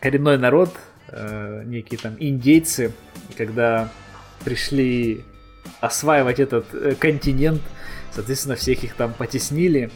[0.00, 0.70] коренной народ,
[1.08, 2.92] э, некие там индейцы,
[3.36, 3.88] когда
[4.44, 5.24] пришли
[5.80, 7.60] осваивать этот э, континент,
[8.12, 9.90] соответственно, всех их там потеснили.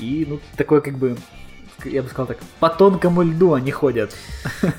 [0.00, 1.16] И, ну, такой как бы,
[1.84, 4.14] я бы сказал так, по тонкому льду они ходят.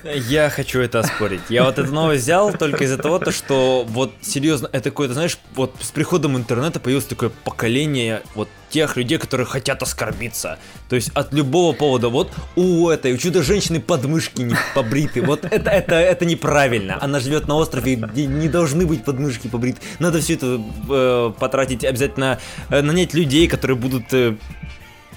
[0.03, 1.41] Я хочу это оспорить.
[1.49, 5.37] Я вот эту новость взял только из-за того, то, что вот серьезно, это какое-то, знаешь,
[5.55, 10.57] вот с приходом интернета появилось такое поколение вот тех людей, которые хотят оскорбиться.
[10.89, 15.21] То есть от любого повода, вот у этой, у чудо-женщины подмышки не побриты.
[15.21, 16.97] Вот это, это, это неправильно.
[17.01, 19.79] Она живет на острове, где не должны быть подмышки побриты.
[19.99, 24.35] Надо все это э, потратить, обязательно э, нанять людей, которые будут э,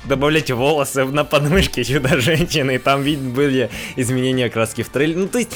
[0.05, 5.21] добавлять волосы на подмышке чудо-женщины, и там видно были изменения краски в трейлере.
[5.21, 5.51] Ну, то есть,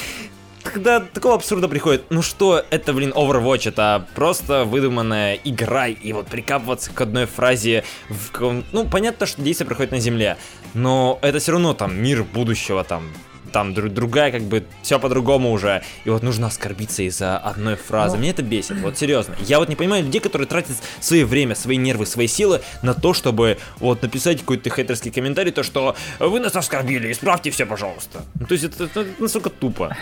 [0.62, 6.26] когда такого абсурда приходит, ну что, это, блин, Overwatch, это просто выдуманная игра, и вот
[6.26, 10.37] прикапываться к одной фразе, в ну, понятно, что действие проходит на Земле,
[10.74, 13.12] но это все равно там мир будущего, там,
[13.53, 18.17] там дру- другая, как бы, все по-другому уже, и вот нужно оскорбиться из-за одной фразы.
[18.17, 18.21] Ну.
[18.21, 19.35] Мне это бесит, вот серьезно.
[19.41, 23.15] Я вот не понимаю людей, которые тратят свое время, свои нервы, свои силы на то,
[23.15, 28.23] чтобы вот написать какой-то хейтерский комментарий, то, что вы нас оскорбили, исправьте все, пожалуйста.
[28.41, 29.97] Ну, то есть это, это настолько тупо.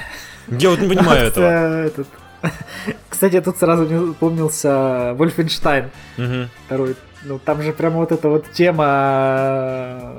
[0.49, 1.45] Я вот не понимаю этого.
[1.45, 1.91] Э.
[3.09, 5.91] Кстати, тут сразу мне помнился Вольфенштайн
[6.67, 6.97] второй.
[7.23, 10.17] Ну, там же прямо вот эта вот тема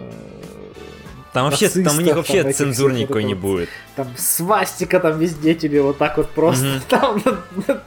[1.33, 3.41] Там вообще, там у них вообще там цензур никакой вот не вот.
[3.41, 3.69] будет.
[3.95, 6.81] Там свастика там везде тебе вот так вот просто Мгм.
[6.89, 7.21] там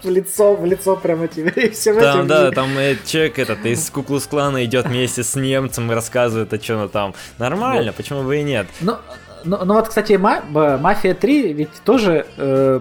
[0.03, 2.29] в лицо, в лицо прямо тебе и всем Там, этим.
[2.29, 6.59] да, там э, человек этот из Куклус клана идет вместе с немцем и рассказывает, о
[6.59, 7.15] чем там.
[7.39, 8.67] Нормально, почему бы и нет.
[8.81, 8.97] Ну,
[9.45, 12.81] ну, ну вот, кстати, Мафия 3 ведь тоже э,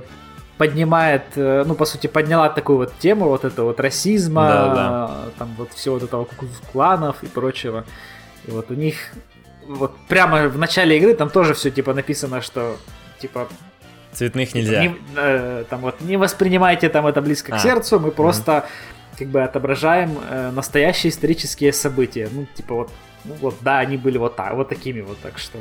[0.58, 5.30] поднимает, э, ну, по сути, подняла такую вот тему вот этого вот расизма, Да, э,
[5.39, 6.26] там вот всего вот этого
[6.71, 7.84] кланов и прочего.
[8.47, 8.95] И вот у них
[9.67, 12.78] вот прямо в начале игры там тоже все типа написано, что
[13.19, 13.47] типа
[14.12, 14.82] Цветных нельзя.
[14.82, 17.60] не, э, там вот не воспринимайте там это близко к А.
[17.60, 18.65] сердцу, мы просто
[19.17, 22.30] как бы отображаем э, настоящие исторические события.
[22.32, 22.91] Ну, типа вот,
[23.26, 25.58] ну вот, да, они были вот так, вот такими вот, так что.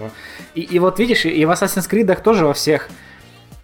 [0.54, 2.88] И, и вот видишь, и в Assassin's Creed тоже во всех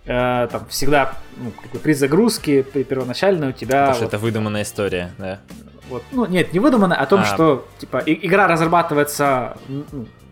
[0.07, 4.63] э, там всегда ну, при загрузке, при первоначальной у тебя Потому что вот, это выдуманная
[4.63, 5.41] история, да.
[5.89, 7.25] вот, ну нет, не выдумано, о том, А.
[7.25, 9.85] что типа и- игра разрабатывается ну,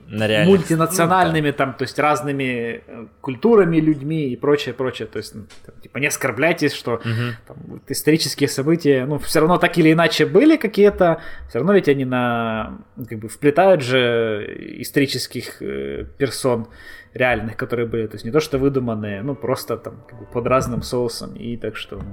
[0.08, 0.48] На реальных.
[0.48, 5.08] мультинациональными, там, то есть разными э, культурами, людьми и прочее, прочее.
[5.08, 7.10] То есть, ну, там, типа, не оскорбляйтесь, что Ну, да.
[7.10, 7.36] Мгм.
[7.46, 11.88] там, вот исторические события, ну, все равно так или иначе были какие-то, все равно ведь
[11.88, 16.68] они на, ну, как бы, вплетают же исторических э, персон
[17.14, 20.46] реальных, которые были, то есть не то, что выдуманные, ну, просто там как бы, под
[20.46, 22.04] разным соусом, и так что ну,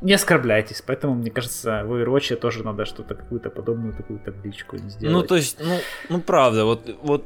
[0.00, 5.00] не оскорбляйтесь, поэтому, мне кажется, в Overwatch тоже надо что-то, какую-то подобную такую табличку сделать.
[5.02, 5.78] Ну, то есть, ну,
[6.08, 7.24] ну правда, вот, вот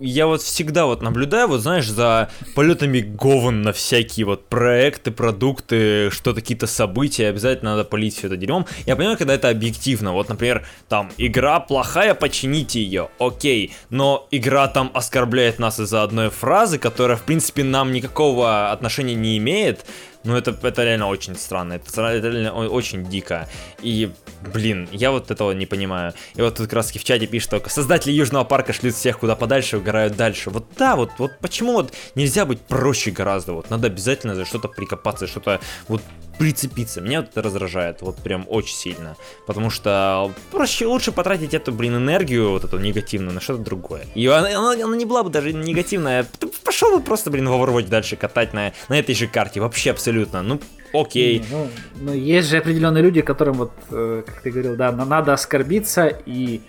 [0.00, 6.10] я вот всегда вот наблюдаю, вот знаешь, за полетами Говен на всякие вот проекты, продукты,
[6.10, 8.66] что-то, какие-то события, обязательно надо полить все это дерьмом.
[8.86, 14.68] Я понимаю, когда это объективно, вот, например, там, игра плохая, почините ее, окей, но игра
[14.68, 19.84] там оскорбляет нас из-за одной фразы, которая, в принципе, нам никакого отношения не имеет,
[20.24, 23.48] ну, это, это реально очень странно, это, это реально очень дико.
[23.80, 24.12] И,
[24.52, 26.12] блин, я вот этого не понимаю.
[26.34, 29.34] И вот тут как раз в чате пишет только, создатели Южного парка шлют всех куда
[29.34, 30.50] подальше, угорают дальше.
[30.50, 34.68] Вот да, вот, вот почему вот нельзя быть проще гораздо, вот надо обязательно за что-то
[34.68, 36.02] прикопаться, что-то вот
[36.40, 37.02] прицепиться.
[37.02, 39.14] Меня это раздражает, вот прям очень сильно.
[39.46, 44.06] Потому что проще, лучше потратить эту, блин, энергию вот эту негативную на что-то другое.
[44.14, 46.26] И она, она- она не была бы даже негативная.
[46.64, 49.60] Пошел бы просто, блин, в Overwatch дальше катать на, на этой же карте.
[49.60, 50.40] Вообще абсолютно.
[50.42, 50.60] Ну,
[50.94, 51.44] окей.
[51.50, 51.68] Ну,
[52.00, 56.06] ну, есть же определенные люди, которым вот, э, как ты говорил, да, на- надо оскорбиться
[56.24, 56.62] и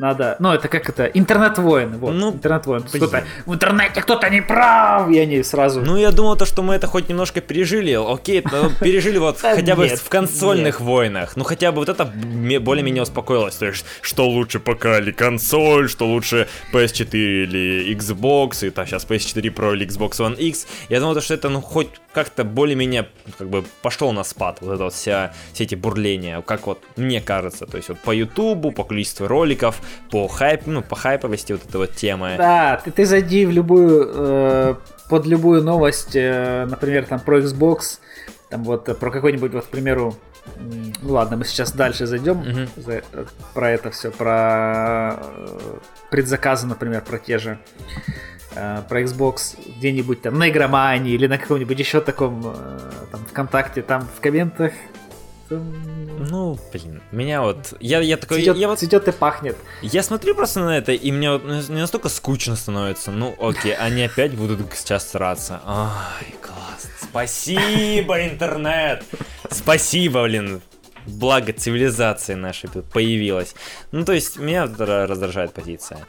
[0.00, 2.82] надо, ну это как это, интернет-воин, вот, Ну, интернет-воин.
[2.82, 5.82] Кто-то, в интернете кто-то не прав, и они сразу...
[5.82, 7.92] Ну, я думал, то, что мы это хоть немножко пережили.
[7.92, 11.36] Окей, ну, пережили вот хотя бы в консольных войнах.
[11.36, 13.56] Ну, хотя бы вот это ме- более-менее успокоилось.
[13.56, 19.04] То есть, что лучше пока или консоль, что лучше PS4 или Xbox, и там сейчас
[19.06, 20.66] PS4 Pro или Xbox One X.
[20.88, 23.08] Я думал, то, что это, ну, хоть как-то более-менее,
[23.38, 24.58] как бы, пошел на спад.
[24.62, 27.66] Вот это вот вся, все эти бурления, как вот мне кажется.
[27.66, 29.80] То есть, вот по Ютубу, по количеству роликов,
[30.10, 32.34] по хайп, ну, по хайповости вот этой вот темы.
[32.38, 34.74] Да, ты, ты зайди в любую, э,
[35.08, 37.98] под любую новость, э, например, там про Xbox,
[38.48, 40.16] там вот э, про какой-нибудь, вот, к примеру,
[40.56, 42.68] ну ладно, мы сейчас дальше зайдем Мгм.
[42.76, 43.24] за- э,
[43.54, 45.78] про это все, про э,
[46.10, 47.58] предзаказы, например, про те же.
[48.56, 52.78] э, Про Xbox где-нибудь там на игромании или на каком-нибудь еще таком э,
[53.12, 54.72] там ВКонтакте, там в комментах
[55.50, 57.74] Ну, блин, меня вот...
[57.80, 58.36] Я, я такой...
[58.38, 59.56] цветет, я вот цветет и пахнет.
[59.82, 63.10] Я смотрю просто на это, и мне вот ну, не настолько скучно становится.
[63.10, 65.60] Ну, окей, они опять будут сейчас сраться.
[65.66, 66.88] Ай, класс.
[67.00, 69.02] Спасибо, интернет!
[69.50, 70.62] Спасибо, блин.
[71.06, 73.54] Благо цивилизации нашей тут появилась.
[73.90, 76.06] Ну, то есть, меня раздражает позиция.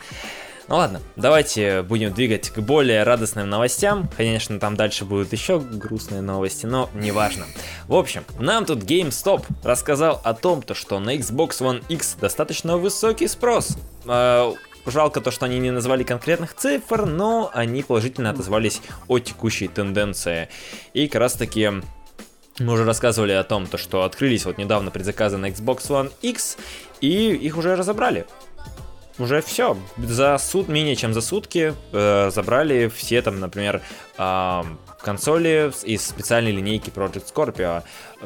[0.67, 4.09] Ну ладно, давайте будем двигать к более радостным новостям.
[4.15, 7.45] Конечно, там дальше будут еще грустные новости, но неважно.
[7.87, 12.77] В общем, нам тут GameStop рассказал о том, то, что на Xbox One X достаточно
[12.77, 13.77] высокий спрос.
[14.05, 14.53] Э,
[14.85, 20.49] Жалко то, что они не назвали конкретных цифр, но они положительно отозвались о текущей тенденции.
[20.93, 21.69] И как раз таки
[22.59, 26.57] мы уже рассказывали о том, то, что открылись вот недавно предзаказы на Xbox One X,
[26.99, 28.25] и их уже разобрали.
[29.21, 29.77] Уже все.
[29.97, 33.81] За суд менее чем за сутки э, забрали все там, например,
[34.17, 37.83] ам, консоли из специальной линейки Project Scorpio.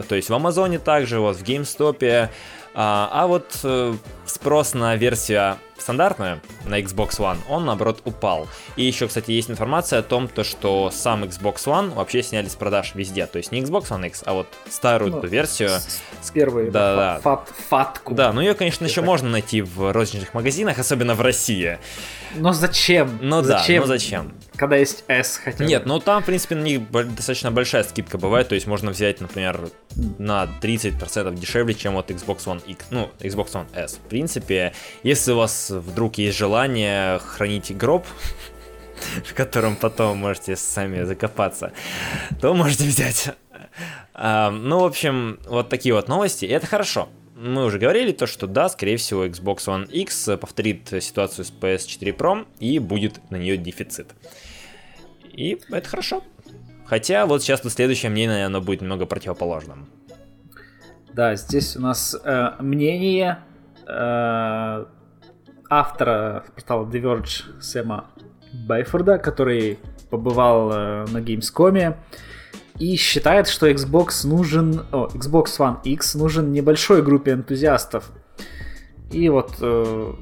[0.08, 2.30] То есть в Амазоне также, вот в GameStop.
[2.78, 3.94] А, а вот э,
[4.26, 8.48] спрос на версию стандартную на Xbox One, он наоборот упал.
[8.76, 12.56] И еще, кстати, есть информация о том, то, что сам Xbox One вообще сняли с
[12.56, 13.26] продаж везде.
[13.26, 15.70] То есть не Xbox One X, а вот старую Ну, эту версию.
[15.70, 17.20] С, с первой Да, да.
[17.22, 18.14] фат- фатку.
[18.14, 21.78] Да, ну ее, конечно, еще Это- можно найти в розничных магазинах, особенно в России.
[22.38, 23.18] Но зачем?
[23.22, 23.82] Ну да, зачем?
[23.82, 24.34] ну зачем?
[24.58, 25.66] когда есть S хотя бы.
[25.66, 29.20] Нет, ну там, в принципе, на них достаточно большая скидка бывает, то есть можно взять,
[29.20, 29.70] например,
[30.18, 33.96] на 30% дешевле, чем вот Xbox One X, ну, Xbox One S.
[33.96, 38.06] В принципе, если у вас вдруг есть желание хранить гроб,
[39.26, 41.72] в котором потом можете сами закопаться,
[42.42, 43.36] то можете взять.
[44.14, 48.28] А, ну, в общем, вот такие вот новости, и это хорошо мы уже говорили то,
[48.28, 53.36] что да, скорее всего, Xbox One X повторит ситуацию с PS4 Pro и будет на
[53.36, 54.16] нее дефицит.
[55.34, 56.24] И это хорошо.
[56.86, 59.88] Хотя вот сейчас следующее мнение, оно будет немного противоположным.
[61.14, 63.40] Да, здесь у нас э, мнение
[63.88, 64.86] э,
[65.70, 68.06] автора портала The Verge Сэма
[68.68, 71.96] Байфорда, который побывал э, на Gamescom
[72.80, 78.12] и считает, что Xbox нужен, о, Xbox One X нужен небольшой группе энтузиастов.
[79.12, 80.14] И вот э,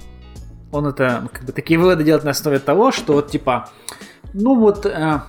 [0.72, 3.70] он это, ну, как бы такие выводы делает на основе того, что вот типа,
[4.34, 5.22] ну вот э,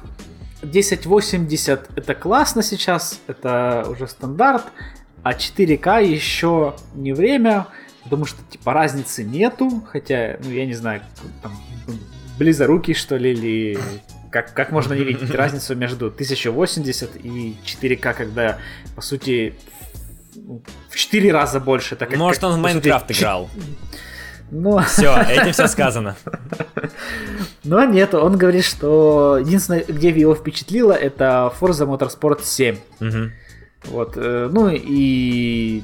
[0.63, 4.65] 1080 это классно сейчас, это уже стандарт,
[5.23, 7.67] а 4К еще не время,
[8.05, 11.03] потому что типа разницы нету, хотя, ну я не знаю,
[11.43, 11.53] там
[12.39, 13.79] близоруки что ли, или
[14.31, 18.59] как, как можно не видеть разницу между 1080 и 4К, когда,
[18.97, 19.55] по сути,
[20.91, 21.97] в 4 раза больше.
[21.97, 23.49] Так, Может, как, он в Майнкрафт сути, играл.
[24.51, 24.81] Но...
[24.83, 26.17] Все, этим все сказано.
[27.65, 32.77] Но нет, он говорит, что единственное, где его впечатлило, это Forza Motorsport 7.
[33.01, 33.31] Угу.
[33.85, 35.83] Вот, э, ну и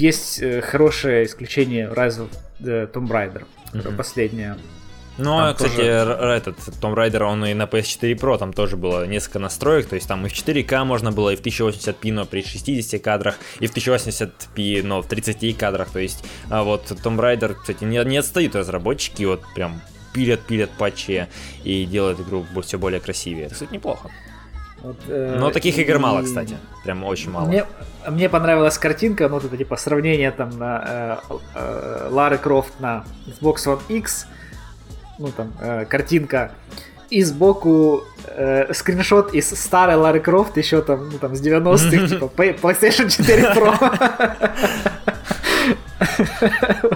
[0.00, 3.96] есть э, хорошее исключение Rise of the Tomb Raider, угу.
[3.96, 4.56] последняя
[5.18, 6.18] ну, там кстати, тоже...
[6.36, 10.08] этот Том Райдер, он и на PS4 Pro там тоже было несколько настроек, то есть
[10.08, 13.76] там и в 4К можно было, и в 1080p, но при 60 кадрах, и в
[13.76, 18.56] 1080p, но в 30 кадрах, то есть а вот Том Райдер, кстати, не, не отстают
[18.56, 19.82] разработчики, вот прям
[20.14, 21.28] пилят-пилят патчи
[21.64, 23.46] и делают игру все более красивее.
[23.46, 24.10] Это, кстати, неплохо.
[24.82, 25.98] Вот, э, Но таких игр и...
[25.98, 26.56] мало, кстати.
[26.84, 27.46] Прям очень мало.
[27.46, 27.64] Мне,
[28.08, 33.66] мне понравилась картинка, ну, это типа сравнение там на э, э, Лары Крофт на Xbox
[33.66, 34.26] One X
[35.20, 36.52] ну там, э, картинка,
[37.10, 42.30] и сбоку э, скриншот из старой Лары Крофт, еще там, ну там, с 90-х, типа
[42.36, 43.72] PlayStation 4 Pro.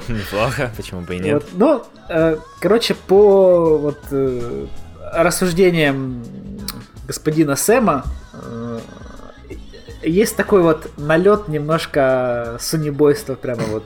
[0.09, 1.35] Неплохо, почему бы и нет.
[1.35, 4.67] Вот, ну, э, короче, по вот э,
[5.13, 6.25] рассуждениям
[7.07, 8.81] господина Сэма, э,
[10.03, 13.85] есть такой вот налет немножко сунибойства, прямо вот,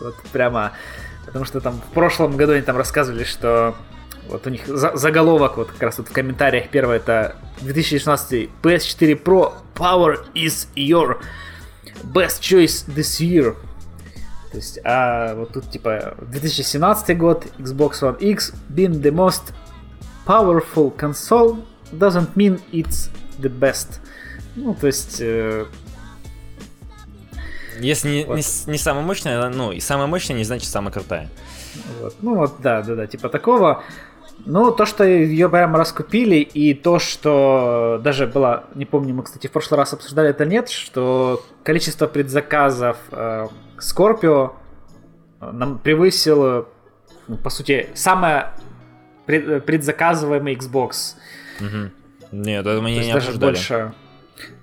[0.00, 0.72] вот прямо
[1.26, 3.74] Потому что там в прошлом году они там рассказывали, что
[4.28, 9.22] вот у них за заголовок вот как раз вот в комментариях первое это 2016 PS4
[9.22, 11.18] Pro Power is your
[12.04, 13.56] best choice this year.
[14.52, 19.52] То есть, а вот тут типа 2017 год Xbox One X being the most
[20.26, 21.58] powerful console
[21.92, 24.00] doesn't mean it's the best.
[24.54, 25.66] Ну, то есть, э,
[27.78, 28.36] если не, вот.
[28.36, 31.28] не, не самая мощная, ну и самая мощная не значит самая крутая.
[32.00, 32.14] Вот.
[32.22, 33.82] Ну вот, да, да, да, типа такого.
[34.44, 39.46] Ну, то, что ее прямо раскупили, и то, что даже было, не помню, мы, кстати,
[39.46, 43.46] в прошлый раз обсуждали это нет, что количество предзаказов э,
[43.78, 44.52] Scorpio
[45.40, 46.68] э, нам превысило,
[47.28, 48.52] ну, по сути, самое
[49.24, 51.16] пред, предзаказываемый Xbox.
[51.60, 51.90] Угу.
[52.32, 53.50] Нет, это мы не, не даже обсуждали.
[53.52, 53.94] больше,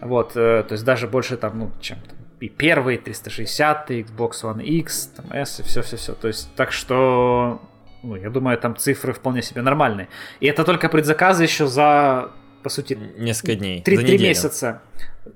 [0.01, 1.97] вот, э, то есть даже больше там, ну, чем
[2.43, 6.13] и первый, 360, Xbox One X, там S и все-все-все.
[6.13, 7.61] То есть, так что,
[8.03, 10.09] ну, я думаю, там цифры вполне себе нормальные.
[10.41, 13.81] И это только предзаказы еще за, по сути, несколько дней.
[13.81, 14.81] Три, три месяца.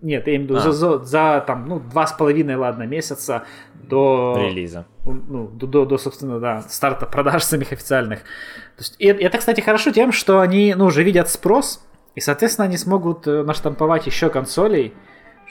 [0.01, 0.59] Нет, я имею в виду а.
[0.59, 4.85] за, за, за там, ну, два с половиной, ладно, месяца до релиза.
[5.13, 8.19] Ну, до, до, до, собственно, да, старта продаж самих официальных.
[8.19, 11.83] То есть, и, это, кстати, хорошо тем, что они, ну, уже видят спрос,
[12.15, 14.93] и, соответственно, они смогут э, наштамповать еще консолей,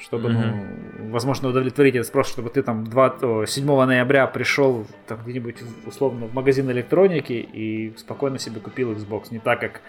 [0.02, 0.98] чтобы, mm-hmm.
[0.98, 6.26] ну, возможно, удовлетворить этот спрос, чтобы ты там 2, 7 ноября пришел там где-нибудь условно
[6.26, 9.80] в магазин электроники и спокойно себе купил Xbox, не так как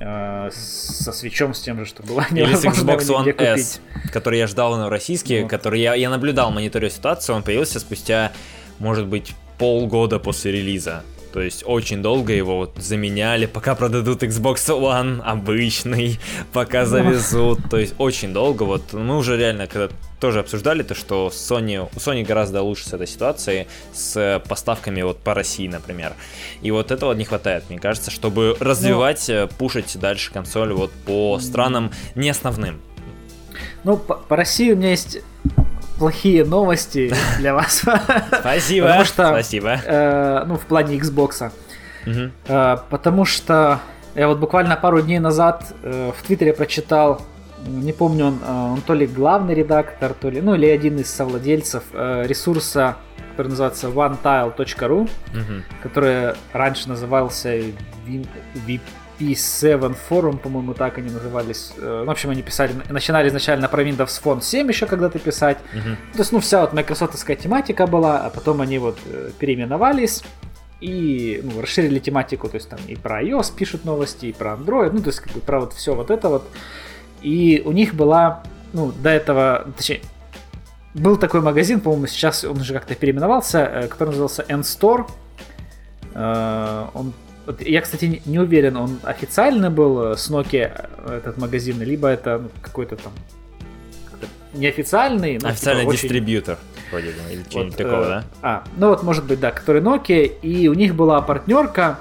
[0.00, 3.80] э, со свечом с тем же, что было Или с Xbox One S,
[4.12, 5.50] который я ждал на российский, вот.
[5.50, 8.32] который я, я наблюдал, мониторю ситуацию, он появился спустя,
[8.78, 11.02] может быть, полгода после релиза.
[11.32, 16.18] То есть очень долго его вот заменяли, пока продадут Xbox One обычный,
[16.52, 17.60] пока завезут.
[17.70, 18.62] То есть очень долго.
[18.62, 19.88] Вот мы уже реально когда
[20.20, 25.18] тоже обсуждали то, что Sony, у Sony гораздо лучше с этой ситуацией, с поставками вот
[25.18, 26.14] по России, например.
[26.62, 31.38] И вот этого не хватает, мне кажется, чтобы развивать, ну, пушить дальше консоль вот по
[31.40, 32.80] странам не основным.
[33.84, 35.18] Ну, по, по России у меня есть
[35.98, 37.84] плохие новости для вас.
[38.40, 38.86] Спасибо.
[38.86, 39.80] Потому что, спасибо.
[39.84, 41.50] Э, ну, в плане Xbox.
[42.06, 42.30] Угу.
[42.48, 43.80] Э, потому что
[44.14, 47.22] я вот буквально пару дней назад э, в Твиттере прочитал,
[47.66, 51.10] не помню, он, э, он то ли главный редактор, то ли, ну или один из
[51.10, 52.96] совладельцев э, ресурса,
[53.30, 55.08] который называется onetile.ru, угу.
[55.82, 57.60] который раньше назывался
[59.18, 61.72] VP7 Forum, по-моему, так они назывались.
[61.76, 65.58] Э, в общем, они писали, начинали изначально про Windows Phone 7 еще когда-то писать.
[65.72, 65.96] Угу.
[66.12, 70.22] То есть, ну, вся вот майкрософтовская тематика была, а потом они вот э, переименовались
[70.80, 74.90] и ну, расширили тематику, то есть там и про iOS пишут новости, и про Android,
[74.92, 76.48] ну то есть как бы про вот все вот это вот.
[77.20, 80.02] И у них была, ну до этого, точнее,
[80.94, 85.06] был такой магазин, по-моему, сейчас он уже как-то переименовался, э, который назывался N-Store.
[86.14, 87.12] Он,
[87.48, 92.50] вот я, кстати, не уверен, он официально был с Nokia этот магазин, либо это ну,
[92.60, 93.12] какой-то там
[94.52, 95.34] неофициальный.
[95.34, 96.58] Но, типа, Официальный типа, дистрибьютор.
[96.90, 98.24] Вроде бы, или что-нибудь вот, такого, э, да?
[98.42, 101.98] А, ну вот, может быть, да, который Nokia, и у них была партнерка,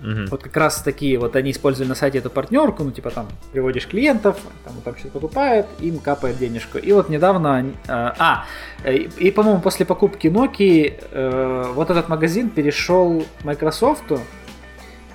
[0.00, 0.26] Угу.
[0.30, 3.88] Вот как раз такие, вот они использовали на сайте эту партнерку, ну типа там приводишь
[3.88, 6.78] клиентов, там, там что-то покупает, им капает денежку.
[6.78, 8.44] И вот недавно, э, а,
[8.84, 14.04] и, и по-моему после покупки Nokia э, вот этот магазин перешел к Microsoft,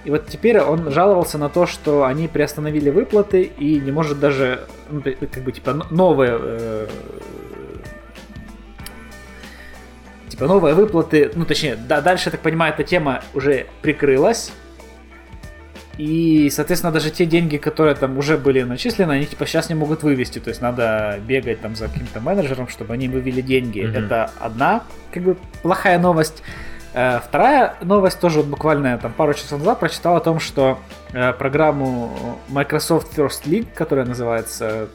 [0.06, 4.68] и вот теперь он жаловался на то, что они приостановили выплаты и не может даже,
[4.90, 6.88] ну, как бы типа новые э,
[10.28, 14.52] типа новые выплаты, ну точнее, да, дальше, я так понимаю, эта тема уже прикрылась.
[15.98, 20.02] И, соответственно, даже те деньги, которые там уже были начислены, они типа сейчас не могут
[20.02, 20.40] вывести.
[20.40, 23.82] То есть надо бегать там за каким-то менеджером, чтобы они вывели деньги.
[23.82, 24.06] Mm-hmm.
[24.06, 24.84] Это одна,
[25.14, 26.42] как бы, плохая новость.
[26.94, 30.78] Э, вторая новость тоже вот буквально там пару часов назад прочитал о том, что
[31.12, 34.90] э, программу Microsoft First League, которая называется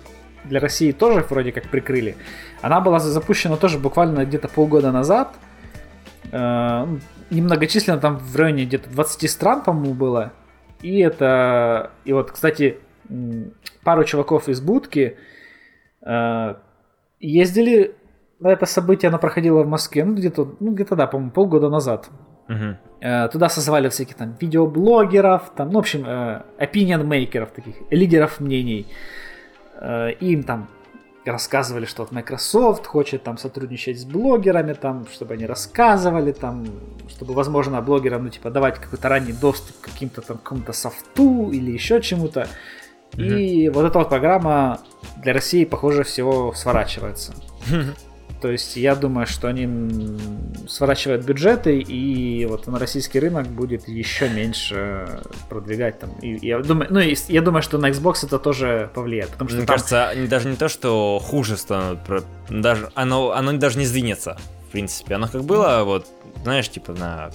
[0.45, 2.17] для России тоже вроде как прикрыли.
[2.63, 5.35] Она была запущена тоже буквально где-то полгода назад.
[6.31, 6.87] Э,
[7.31, 10.33] немногочисленно, там в районе где-то 20 стран, по-моему, было.
[10.83, 11.91] И это...
[12.05, 12.79] И вот, кстати,
[13.83, 15.17] пару чуваков из будки
[17.21, 17.97] ездили
[18.41, 22.09] это событие, оно проходило в Москве, ну где-то, ну где-то да, по-моему, полгода назад.
[23.01, 28.41] Э, туда созвали всяких там видеоблогеров, там, ну, в общем, э, opinion мейкеров таких, лидеров
[28.41, 28.87] мнений.
[29.81, 30.69] Э, им там
[31.25, 36.67] рассказывали, что вот Microsoft хочет там сотрудничать с блогерами, там, чтобы они рассказывали, там,
[37.09, 41.71] чтобы, возможно, блогерам, ну, типа, давать какой-то ранний доступ к каким-то там, какому-то софту или
[41.71, 42.49] еще чему-то.
[43.13, 43.41] Mm-hmm.
[43.41, 44.81] И вот эта вот программа
[45.23, 47.35] для России, похоже, всего сворачивается.
[48.41, 50.17] То есть я думаю, что они
[50.69, 56.11] сворачивают бюджеты, и вот на российский рынок будет еще меньше продвигать там.
[56.23, 59.59] И я думаю, ну и я думаю, что на Xbox это тоже повлияет, потому что
[59.59, 59.75] мне там...
[59.75, 61.99] кажется, даже не то, что хуже станут,
[62.49, 65.17] даже оно, оно даже не сдвинется, в принципе.
[65.17, 66.07] Оно как было, вот,
[66.45, 67.31] знаешь, типа на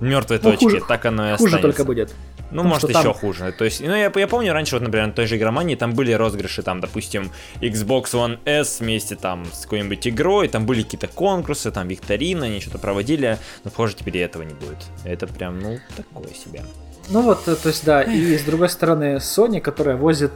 [0.00, 1.56] мертвой ну, точке, хуже, так оно и останется.
[1.56, 2.14] Хуже только будет.
[2.50, 3.14] Ну, Потому может, еще там...
[3.14, 3.52] хуже.
[3.52, 6.12] То есть, ну, я, я помню раньше, вот, например, на той же игромании там были
[6.12, 7.30] розыгрыши, там, допустим,
[7.60, 12.60] Xbox One S вместе там с какой-нибудь игрой, там были какие-то конкурсы, там, викторины, они
[12.60, 14.78] что-то проводили, но, похоже, теперь и этого не будет.
[15.04, 16.62] Это прям, ну, такое себе.
[17.10, 20.32] Ну вот, то есть, да, и с другой стороны, Sony, которая возит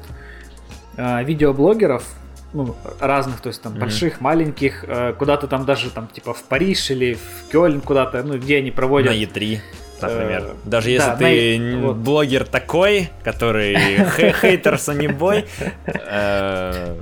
[0.96, 2.04] э, видеоблогеров,
[2.52, 3.78] ну, разных, то есть там mm-hmm.
[3.78, 8.38] больших, маленьких, э, куда-то там даже там типа в Париж или в Кёльн куда-то, ну,
[8.38, 9.12] где они проводят...
[9.12, 9.60] На E3
[10.00, 10.42] например.
[10.42, 11.86] Э, Даже если да, ты на...
[11.88, 11.96] вот.
[11.96, 13.76] блогер такой, который
[14.40, 15.46] хейтер Сонибой.
[15.86, 16.96] Э,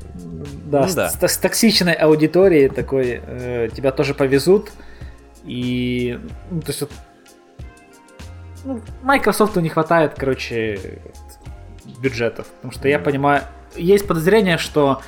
[0.67, 4.71] да, ну с токсичной аудиторией такой э, тебя тоже повезут.
[5.45, 6.19] И,
[6.51, 6.91] ну, то есть вот,
[8.65, 11.01] ну, Microsoft не хватает, короче,
[12.01, 12.47] бюджетов.
[12.57, 13.43] Потому что я понимаю,
[13.77, 15.03] есть подозрение, что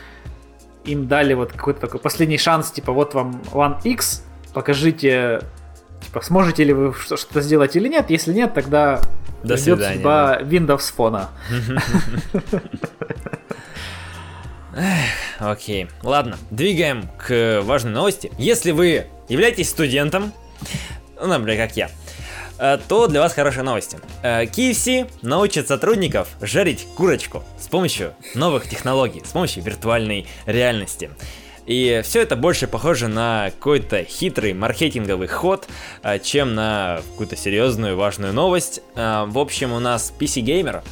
[0.84, 4.24] им дали вот какой-то такой последний шанс, типа вот вам One X,
[4.55, 5.41] покажите
[6.05, 8.11] Типа, сможете ли вы что-то сделать или нет?
[8.11, 9.01] Если нет, тогда
[9.42, 10.38] До ждет свидания, судьба.
[10.42, 11.30] Windows фона.
[15.38, 18.30] Окей, ладно, двигаем к важной новости.
[18.38, 20.32] Если вы являетесь студентом,
[21.20, 21.90] ну, например, как я,
[22.59, 23.99] э, то для вас хорошие новости.
[24.22, 31.11] Э, KFC научит сотрудников жарить курочку с помощью новых технологий, с помощью виртуальной реальности.
[31.69, 35.69] И все это больше похоже на какой-то хитрый маркетинговый ход,
[36.03, 38.81] а, чем на какую-то серьезную важную новость.
[38.95, 40.83] А, в общем, у нас PC Gamer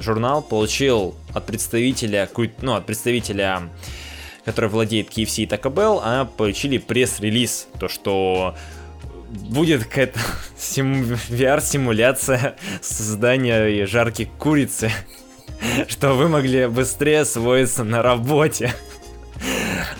[0.00, 2.28] журнал получил от представителя,
[2.60, 3.62] ну, от представителя
[4.44, 8.54] который владеет KFC и Taco Bell, а получили пресс-релиз, то что
[9.30, 10.20] будет какая-то
[10.58, 14.92] VR-симуляция создания жарки курицы,
[15.88, 18.74] что вы могли быстрее освоиться на работе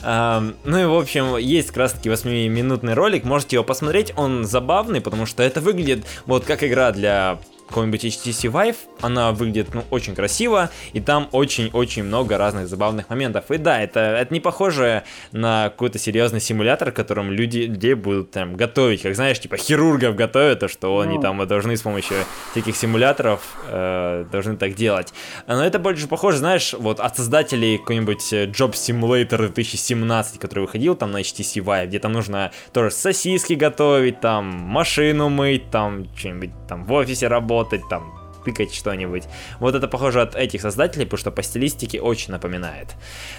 [0.02, 5.00] ну и, в общем, есть как раз таки 8-минутный ролик, можете его посмотреть, он забавный,
[5.00, 7.38] потому что это выглядит вот как игра для
[7.68, 13.50] какой-нибудь HTC Vive, она выглядит, ну, очень красиво, и там очень-очень много разных забавных моментов.
[13.50, 18.56] И да, это, это не похоже на какой-то серьезный симулятор, которым люди, людей будут там
[18.56, 21.22] готовить, как знаешь, типа хирургов готовят, то что они ну.
[21.22, 22.16] там должны с помощью
[22.54, 25.12] таких симуляторов э, должны так делать.
[25.46, 31.10] Но это больше похоже, знаешь, вот от создателей какой-нибудь Job Simulator 2017, который выходил там
[31.10, 36.84] на HTC Vive, где там нужно тоже сосиски готовить, там машину мыть, там что-нибудь там
[36.84, 39.24] в офисе работать, там тыкать что-нибудь.
[39.58, 42.88] Вот это похоже от этих создателей, потому что по стилистике очень напоминает.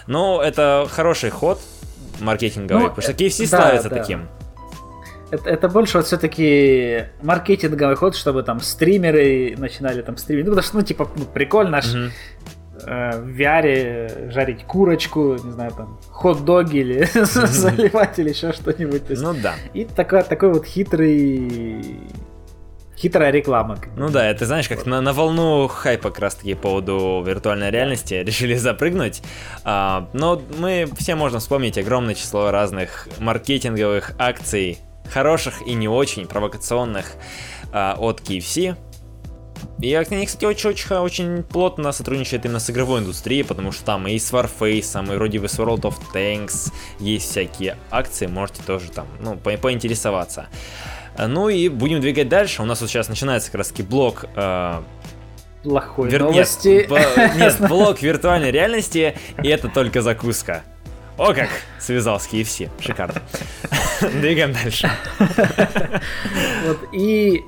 [0.07, 1.61] Но это хороший ход
[2.19, 3.97] маркетинговый, ну, потому что KFC да, ставится да.
[3.97, 4.27] таким.
[5.31, 10.45] Это, это больше вот все-таки маркетинговый ход, чтобы там стримеры начинали там стримить.
[10.45, 12.11] Ну, потому что, ну, типа, ну, прикольно ж угу.
[12.85, 19.03] э, в VR жарить курочку, не знаю, там, хот-доги или заливать или еще что-нибудь.
[19.09, 19.55] Ну да.
[19.73, 21.99] И такой, такой вот хитрый
[22.97, 23.77] хитрая реклама.
[23.95, 27.71] Ну да, это знаешь, как на, на волну хайпа как раз таки по поводу виртуальной
[27.71, 29.21] реальности решили запрыгнуть.
[29.63, 34.79] А, но мы все можем вспомнить огромное число разных маркетинговых акций,
[35.11, 37.13] хороших и не очень, провокационных
[37.71, 38.75] а, от KFC.
[39.81, 44.07] И они, кстати, очень, очень, очень плотно сотрудничают именно с игровой индустрией, потому что там
[44.07, 48.91] и с Warface, и вроде бы с World of Tanks есть всякие акции, можете тоже
[48.91, 50.47] там, ну, по поинтересоваться.
[51.17, 52.61] Ну и будем двигать дальше.
[52.61, 54.81] У нас вот сейчас начинается как раз таки блок э,
[55.63, 56.23] плохой Вер...
[56.23, 56.87] новости.
[56.89, 60.63] Нет, нет, блок виртуальной реальности, и это только закуска.
[61.17, 61.49] О как!
[61.79, 62.69] Связал с KFC.
[62.79, 63.21] Шикарно.
[64.01, 64.89] Двигаем дальше.
[66.65, 67.43] Вот, и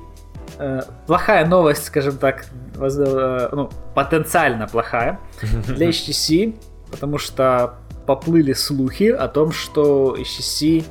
[0.58, 2.46] э, плохая новость, скажем так,
[2.76, 5.18] воз, э, ну, потенциально плохая
[5.66, 6.58] для HTC,
[6.90, 7.74] потому что
[8.06, 10.84] поплыли слухи о том, что HTC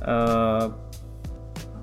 [0.00, 0.70] э,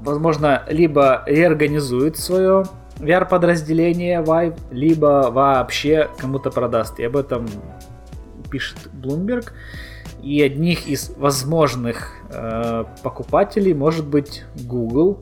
[0.03, 2.65] возможно, либо реорганизует свое
[2.97, 6.99] VR-подразделение Vive, либо вообще кому-то продаст.
[6.99, 7.47] И об этом
[8.51, 9.51] пишет Bloomberg.
[10.21, 15.19] И одних из возможных э, покупателей может быть Google.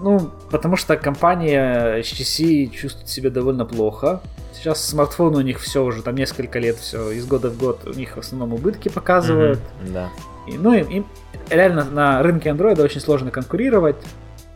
[0.00, 4.20] Ну, потому что компания HTC чувствует себя довольно плохо.
[4.52, 7.92] Сейчас смартфоны у них все уже там несколько лет, все из года в год у
[7.92, 9.58] них в основном убытки показывают.
[9.58, 10.08] Mm-hmm, да.
[10.48, 11.06] И, ну, им, им
[11.50, 13.96] реально на рынке Android очень сложно конкурировать,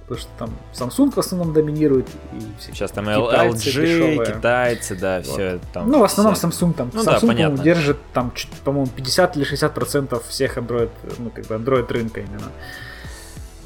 [0.03, 2.09] потому что там Samsung в основном доминирует.
[2.32, 4.26] И все Сейчас там китайцы, LG, дешевые.
[4.26, 5.26] китайцы, да, вот.
[5.26, 5.90] все там.
[5.90, 6.47] Ну, в основном все.
[6.47, 6.90] Samsung там.
[6.93, 7.62] Ну, Samsung, да, понятно.
[7.62, 8.32] держит там,
[8.64, 12.53] по-моему, 50 или 60 процентов всех Android, ну, как бы Android рынка именно.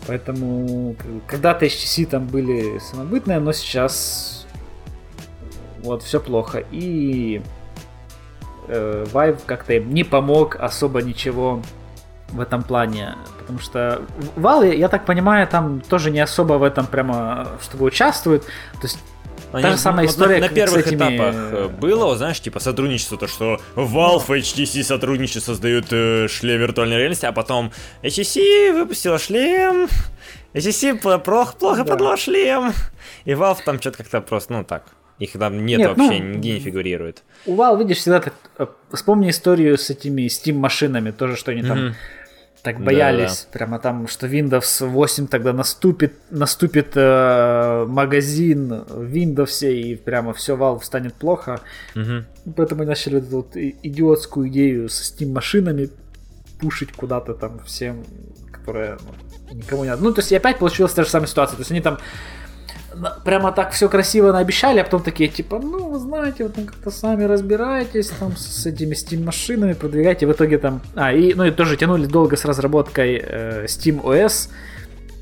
[0.07, 0.95] Поэтому
[1.27, 4.47] когда-то HTC там были самобытные, но сейчас
[5.83, 6.65] вот все плохо.
[6.71, 7.43] И
[8.69, 11.63] э, Vive как-то им не помог особо ничего
[12.29, 13.15] в этом плане.
[13.39, 14.03] Потому что
[14.37, 18.43] Valve, я так понимаю, там тоже не особо в этом прямо, чтобы участвует.
[18.43, 18.99] То есть
[19.53, 20.97] они, Та же самая история, на, на первых этими...
[20.97, 26.99] этапах э, было, знаешь, типа сотрудничество, то что Valve HTC сотрудничают, создают э, шлем виртуальной
[26.99, 27.73] реальности, а потом
[28.03, 29.89] HTC выпустила шлем,
[30.53, 31.93] HTC плохо, плохо да.
[31.93, 32.73] подла шлем,
[33.25, 34.85] и Valve там что-то как-то просто, ну так,
[35.21, 37.23] их там нет, нет вообще, ну, нигде не фигурирует.
[37.47, 38.35] У Valve, видишь, всегда так...
[38.59, 41.95] Э, вспомни историю с этими Steam-машинами, тоже, что они там mm-hmm
[42.67, 43.59] так боялись, да, да.
[43.59, 50.57] прямо там, что Windows 8 тогда наступит, наступит э, магазин в Windows и прямо все
[50.57, 51.61] Valve станет плохо.
[51.95, 52.55] Угу.
[52.57, 55.91] Поэтому начали эту вот идиотскую идею со Steam машинами
[56.59, 58.05] пушить куда-то там всем,
[58.51, 58.99] которые
[59.49, 60.03] ну, никому не надо.
[60.03, 61.55] Ну, то есть и опять получилась та же самая ситуация.
[61.55, 61.99] То есть они там
[63.25, 66.91] прямо так все красиво наобещали, а потом такие, типа, ну, вы знаете, вот там как-то
[66.91, 71.51] сами разбирайтесь там с этими Steam машинами, продвигайте, в итоге там, а, и, ну, и
[71.51, 74.51] тоже тянули долго с разработкой э, Steam OS,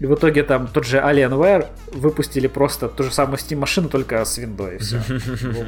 [0.01, 4.25] и в итоге там тот же Alienware выпустили просто ту же самую Steam машину, только
[4.25, 4.79] с Windows.
[4.81, 5.01] Все.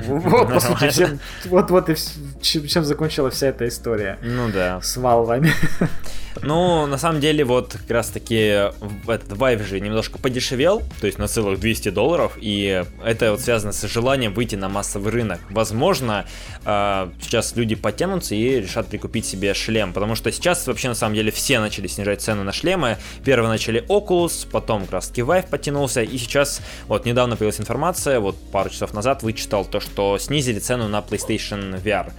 [0.08, 1.94] Вот, по сути, чем, вот, вот и
[2.42, 4.18] чем закончилась вся эта история.
[4.22, 4.80] Ну да.
[4.82, 5.52] С валвами.
[6.42, 11.18] Ну, на самом деле, вот как раз таки этот Vive же немножко подешевел, то есть
[11.18, 15.40] на целых 200 долларов, и это вот связано с желанием выйти на массовый рынок.
[15.50, 16.26] Возможно,
[16.64, 21.14] а, сейчас люди потянутся и решат прикупить себе шлем, потому что сейчас вообще на самом
[21.14, 22.98] деле все начали снижать цены на шлемы.
[23.24, 28.20] Первые начали Oculus, потом как раз таки Vive потянулся, и сейчас вот недавно появилась информация,
[28.20, 32.12] вот пару часов назад вычитал то, что снизили цену на PlayStation VR.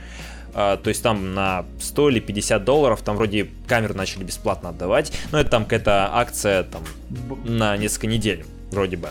[0.60, 5.14] А, то есть там на 100 или 50 долларов, там вроде камеры начали бесплатно отдавать,
[5.32, 6.82] но это там какая-то акция там
[7.46, 9.10] на несколько недель, вроде бы.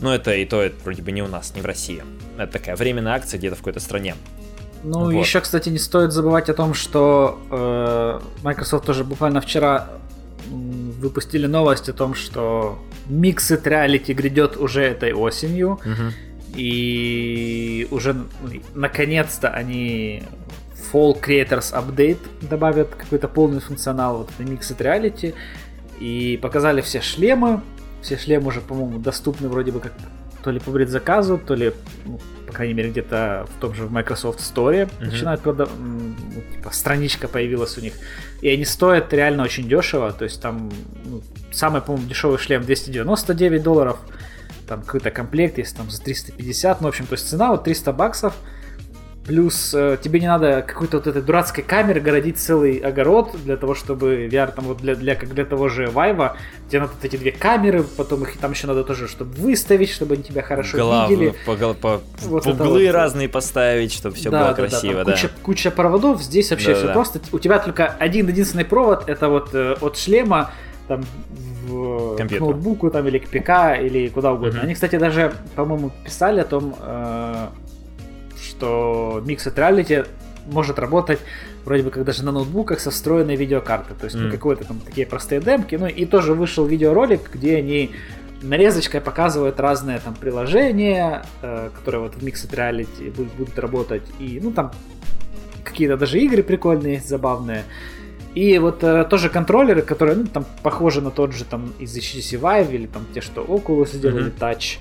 [0.00, 2.02] Но это и то, это вроде бы не у нас, не в России.
[2.38, 4.14] Это такая временная акция где-то в какой-то стране.
[4.82, 5.12] Ну, вот.
[5.12, 9.88] еще, кстати, не стоит забывать о том, что э, Microsoft тоже буквально вчера
[10.48, 12.78] выпустили новость о том, что
[13.10, 15.80] Mixed Reality грядет уже этой осенью.
[15.84, 16.12] Мгм.
[16.56, 18.16] И уже
[18.74, 20.22] наконец-то они
[20.92, 25.34] Fall Creators Update добавят какой-то полный функционал вот этой Mixed Reality.
[26.00, 27.60] И показали все шлемы.
[28.02, 29.92] Все шлемы уже, по-моему, доступны вроде бы как
[30.42, 31.72] то ли по предзаказу, то ли,
[32.04, 35.10] ну, по крайней мере, где-то в том же Microsoft Store Мгм.
[35.10, 37.94] начинают прода- м, ну, типа, страничка появилась у них.
[38.42, 40.12] И они стоят реально очень дешево.
[40.12, 40.70] То есть там
[41.04, 43.98] ну, самый, по-моему, дешевый шлем 299 долларов.
[44.66, 46.80] Там какой-то комплект есть там за 350.
[46.80, 48.34] Ну, в общем, то есть цена вот 300 баксов.
[49.24, 53.74] Плюс э, тебе не надо какой-то вот этой дурацкой камеры городить целый огород для того,
[53.74, 56.36] чтобы VR там вот для, для, как для того же Вайва,
[56.68, 60.14] тебе надо вот эти две камеры, потом их там еще надо тоже, чтобы выставить, чтобы
[60.14, 61.34] они тебя хорошо Глав- видели.
[61.44, 62.92] по, по- Вот по углы вот.
[62.94, 65.12] разные поставить, чтобы все Да, было да, да, красиво, там да.
[65.14, 66.92] Куча, куча проводов, здесь вообще все Да-да-да.
[66.92, 67.20] просто.
[67.32, 70.52] У тебя только один единственный провод, это вот э, от шлема
[70.86, 71.04] там
[71.66, 74.58] в, к ноутбуку там или к ПК или куда угодно.
[74.58, 74.64] Мгм.
[74.64, 77.46] Они, кстати, даже, по-моему, писали о том, э,
[78.40, 80.06] что Mixed Reality
[80.46, 81.18] может работать
[81.64, 83.96] вроде бы как даже на ноутбуках со встроенной видеокартой.
[83.96, 84.30] То есть, ну, Мгм.
[84.30, 85.74] какой-то там такие простые демки.
[85.74, 87.90] Ну, и тоже вышел видеоролик, где они
[88.42, 94.02] нарезочкой показывают разные там приложения, э, которые вот в Mixed Reality будут, будут работать.
[94.20, 94.70] И, ну, там
[95.64, 97.64] какие-то даже игры прикольные забавные.
[98.36, 102.38] И вот э, тоже контроллеры, которые, ну, там, похожи на тот же, там, из HTC
[102.38, 104.32] Vive, или там те, что Oculus сделали, Мгм.
[104.38, 104.76] Touch,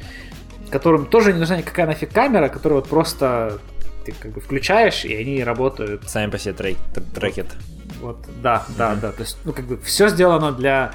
[0.70, 3.60] которым тоже не нужна никакая нафиг камера, которые вот просто
[4.06, 7.45] ты как бы включаешь, и они работают Сами по себе трек, тр- трекет.
[8.01, 8.99] вот, да, да, Мгм.
[8.99, 9.12] да.
[9.14, 10.91] То есть, ну, как бы все сделано для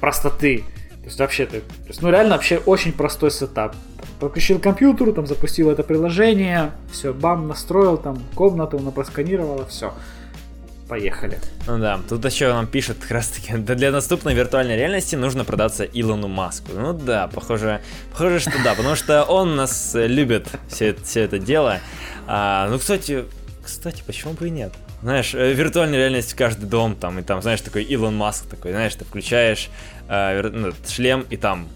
[0.00, 0.64] простоты.
[1.02, 3.76] То есть, вообще, ты, то есть, ну, реально, вообще очень простой сетап.
[4.18, 9.94] Подключил к компьютеру, там, запустил это приложение, все, бам, настроил, там, комнату, она просканировала, все.
[10.90, 11.38] Поехали.
[11.68, 15.44] Ну да, тут еще нам пишут как раз таки, да для доступной виртуальной реальности нужно
[15.44, 16.72] продаться Илону Маску.
[16.74, 17.80] Ну да, похоже,
[18.10, 21.78] похоже, что да, потому что он нас любит все, все это дело.
[22.26, 23.24] А, ну, кстати,
[23.64, 24.72] кстати, почему бы и нет?
[25.00, 28.72] Знаешь, э, виртуальная реальность в каждый дом, там, и там, знаешь, такой Илон Маск такой,
[28.72, 29.68] знаешь, ты включаешь
[30.08, 31.68] э, ну, шлем, и там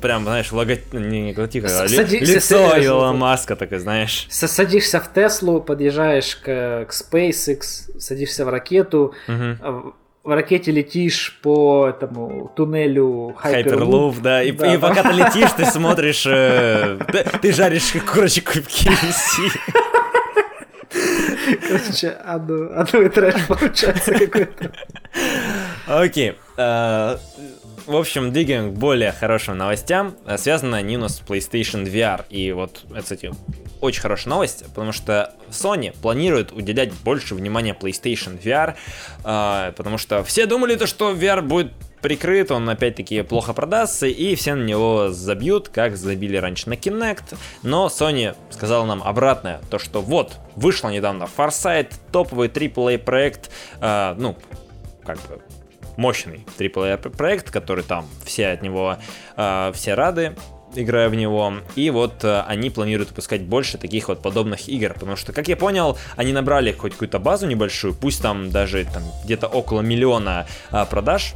[0.00, 3.12] прям, знаешь, логотип, не, логотип, а Сади- лицо садишься, Илона.
[3.18, 4.26] Маска такой, знаешь.
[4.30, 9.92] Садишься в Теслу, подъезжаешь к, к SpaceX, садишься в ракету, а
[10.24, 13.52] в ракете летишь по этому туннелю Hyperloop.
[13.52, 14.42] Хайперлуп, да.
[14.44, 14.88] И, Да, и да.
[14.88, 19.50] пока ты летишь, ты смотришь, э, ты, ты жаришь курочек в KFC.
[21.68, 24.70] Короче, одно, одно и трэш получается какой-то.
[25.86, 26.34] Окей.
[26.56, 27.16] э,
[27.86, 30.14] В общем, двигаем к более хорошим новостям.
[30.24, 32.24] Э, Связаны они у нас с PlayStation VR.
[32.30, 33.32] И вот, кстати,
[33.80, 38.74] очень хорошая новость, потому что Sony планирует уделять больше внимания PlayStation VR,
[39.24, 44.34] э, потому что все думали, то, что VR будет прикрыт, он опять-таки плохо продастся, и
[44.36, 47.36] все на него забьют, как забили раньше на Kinect.
[47.64, 54.14] Но Sony сказала нам обратное, то что вот, вышло недавно Farsight, топовый AAA проект, э,
[54.18, 54.36] ну,
[55.04, 55.40] как бы
[55.96, 58.96] мощный AAA проект, который там все от него,
[59.36, 60.34] э, все рады,
[60.74, 61.54] играя в него.
[61.76, 65.56] И вот э, они планируют выпускать больше таких вот подобных игр, потому что, как я
[65.56, 70.84] понял, они набрали хоть какую-то базу небольшую, пусть там даже там где-то около миллиона э,
[70.88, 71.34] продаж,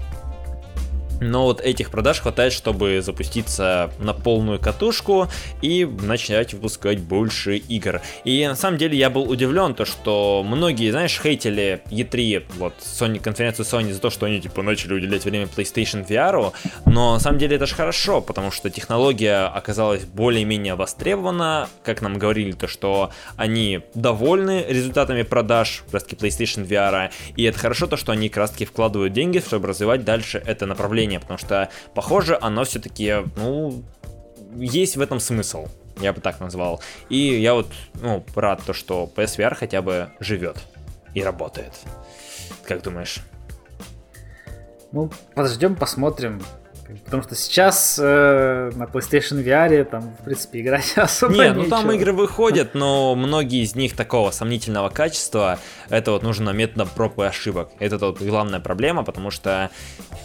[1.21, 5.29] но вот этих продаж хватает, чтобы запуститься на полную катушку
[5.63, 8.01] и начать выпускать больше игр.
[8.25, 13.21] И на самом деле я был удивлен, то что многие, знаешь, хейтили E3, вот Sony,
[13.21, 16.53] конференцию Sony за то, что они типа начали уделять время PlayStation VR,
[16.85, 22.19] но на самом деле это же хорошо, потому что технология оказалась более-менее востребована, как нам
[22.19, 27.97] говорили, то что они довольны результатами продаж как раз PlayStation VR, и это хорошо то,
[27.97, 32.65] что они как раз вкладывают деньги, чтобы развивать дальше это направление, потому что, похоже, оно
[32.65, 33.83] все-таки, ну,
[34.57, 35.69] есть в этом смысл,
[36.01, 36.81] я бы так назвал.
[37.09, 40.59] И я вот, ну, рад то, что PSVR хотя бы живет
[41.15, 41.73] и работает.
[42.65, 43.21] Как думаешь?
[44.93, 46.43] Ну, подождем, посмотрим.
[47.05, 51.87] Потому что сейчас э, на PlayStation VR там, в принципе, играть особо Не, ну там
[51.87, 51.93] нечего.
[52.01, 55.59] игры выходят, но многие из них такого сомнительного качества.
[55.89, 57.71] Это вот нужно методом проб и ошибок.
[57.79, 59.71] Это вот главная проблема, потому что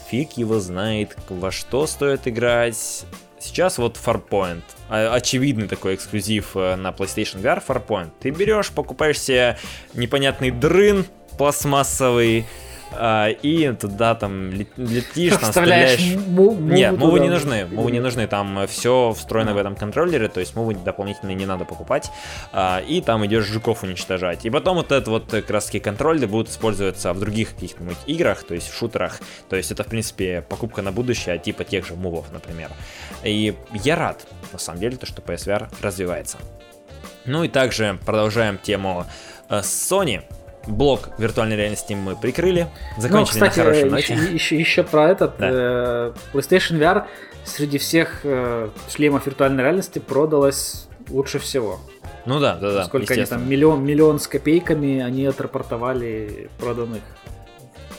[0.10, 3.06] фиг его знает, во что стоит играть.
[3.40, 4.62] Сейчас вот Farpoint.
[4.88, 8.10] А- Очевидный такой эксклюзив э, на PlayStation VR Farpoint.
[8.20, 9.58] Ты берешь, покупаешь себе
[9.96, 11.06] непонятный дрын
[11.40, 12.46] пластмассовый,
[13.00, 16.02] и туда там летишь, там стреляешь.
[16.02, 17.66] Нет, мувы не нужны.
[17.66, 18.28] Мувы не нужны.
[18.28, 22.12] Там все встроено в этом контроллере, то есть мувы дополнительные не надо покупать.
[22.52, 24.46] А, и там идешь жуков уничтожать.
[24.46, 28.44] И потом вот этот вот как раз таки контроллеры будут использоваться в других каких-нибудь играх,
[28.44, 29.20] то есть в шутерах.
[29.50, 32.72] То есть это, в принципе, покупка на будущее, типа тех же мувов, например.
[33.24, 36.38] И я рад, на самом деле, то, что PSVR развивается.
[37.26, 39.06] Ну и также продолжаем тему
[39.50, 40.24] э, Sony
[40.68, 42.68] блок виртуальной реальности мы прикрыли.
[42.98, 44.14] Закончили ну, кстати, на хорошем ноте.
[44.14, 45.50] Еще, еще, еще про этот да.
[45.52, 47.06] э, PlayStation VR
[47.46, 51.80] среди всех э, шлемов виртуальной реальности продалось лучше всего.
[52.26, 52.86] Ну да, да, да.
[52.86, 57.02] Сколько они там, миллион, миллион с копейками они отрапортовали проданных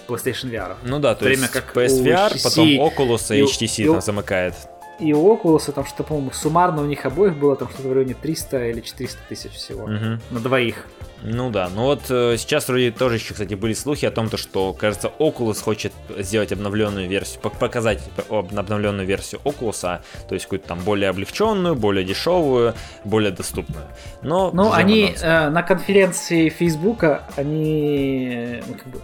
[0.07, 0.77] PlayStation VR.
[0.85, 4.55] Ну да, то время есть как PSVR, HTC, потом Oculus и HTC и, там замыкает.
[5.01, 8.15] И у Oculus там что, по-моему, суммарно у них обоих было там что-то в районе
[8.15, 9.85] 300 или 400 тысяч всего.
[9.85, 10.21] Угу.
[10.31, 10.87] На двоих.
[11.25, 14.37] Ну да, ну вот э, сейчас вроде тоже еще, кстати, были слухи о том, то,
[14.37, 20.81] что, кажется, Oculus хочет сделать обновленную версию, показать обновленную версию Oculus, то есть какую-то там
[20.81, 23.87] более облегченную, более дешевую, более доступную.
[24.23, 27.05] Но ну, они э, на конференции Facebook,
[27.37, 29.01] они ну, как бы,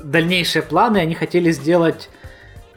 [0.00, 2.08] дальнейшие планы, они хотели сделать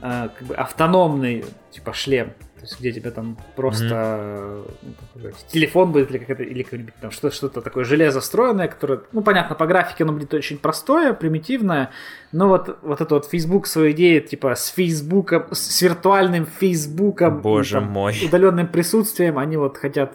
[0.01, 4.95] э, как бы автономный типа шлем то есть где тебе там просто mm-hmm.
[5.16, 9.22] ну, телефон будет или как-то или какое-нибудь там что-то, что-то такое железо встроенное, которое, ну
[9.24, 11.89] понятно, по графике оно будет очень простое, примитивное,
[12.32, 17.80] но вот, вот это вот Facebook свою идею, типа с Фейсбуком, с виртуальным Фейсбуком, Боже
[17.80, 18.16] там, мой.
[18.24, 20.14] удаленным присутствием, они вот хотят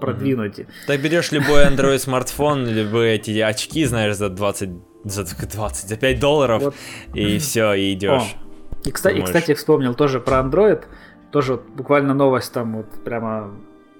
[0.00, 0.58] продвинуть.
[0.58, 0.86] Mm-hmm.
[0.88, 4.70] Так берешь любой Android смартфон, либо эти очки, знаешь, за 20,
[5.04, 6.74] за 20, за 5 долларов, вот.
[7.14, 8.34] и все, и идешь.
[8.84, 10.82] И, кстати, и, кстати, вспомнил тоже про Android
[11.34, 13.50] тоже вот буквально новость там вот прямо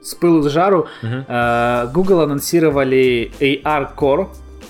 [0.01, 0.87] с пылу с жару.
[1.03, 1.91] Uh-huh.
[1.93, 4.29] Google анонсировали AR Core.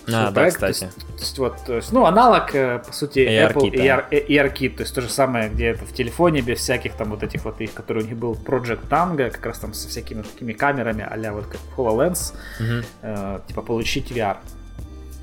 [0.08, 0.80] А, да, кстати.
[0.80, 4.76] То есть, то есть, вот, то есть, ну, аналог, э, по сути, Apple AR, AR-Kit,
[4.76, 7.60] то есть то же самое, где это в телефоне, без всяких там вот этих вот
[7.60, 11.32] их, которые у них был Project Tango, как раз там со всякими такими камерами, а
[11.32, 12.84] вот как HoloLens, uh-huh.
[13.02, 14.36] э, типа получить VR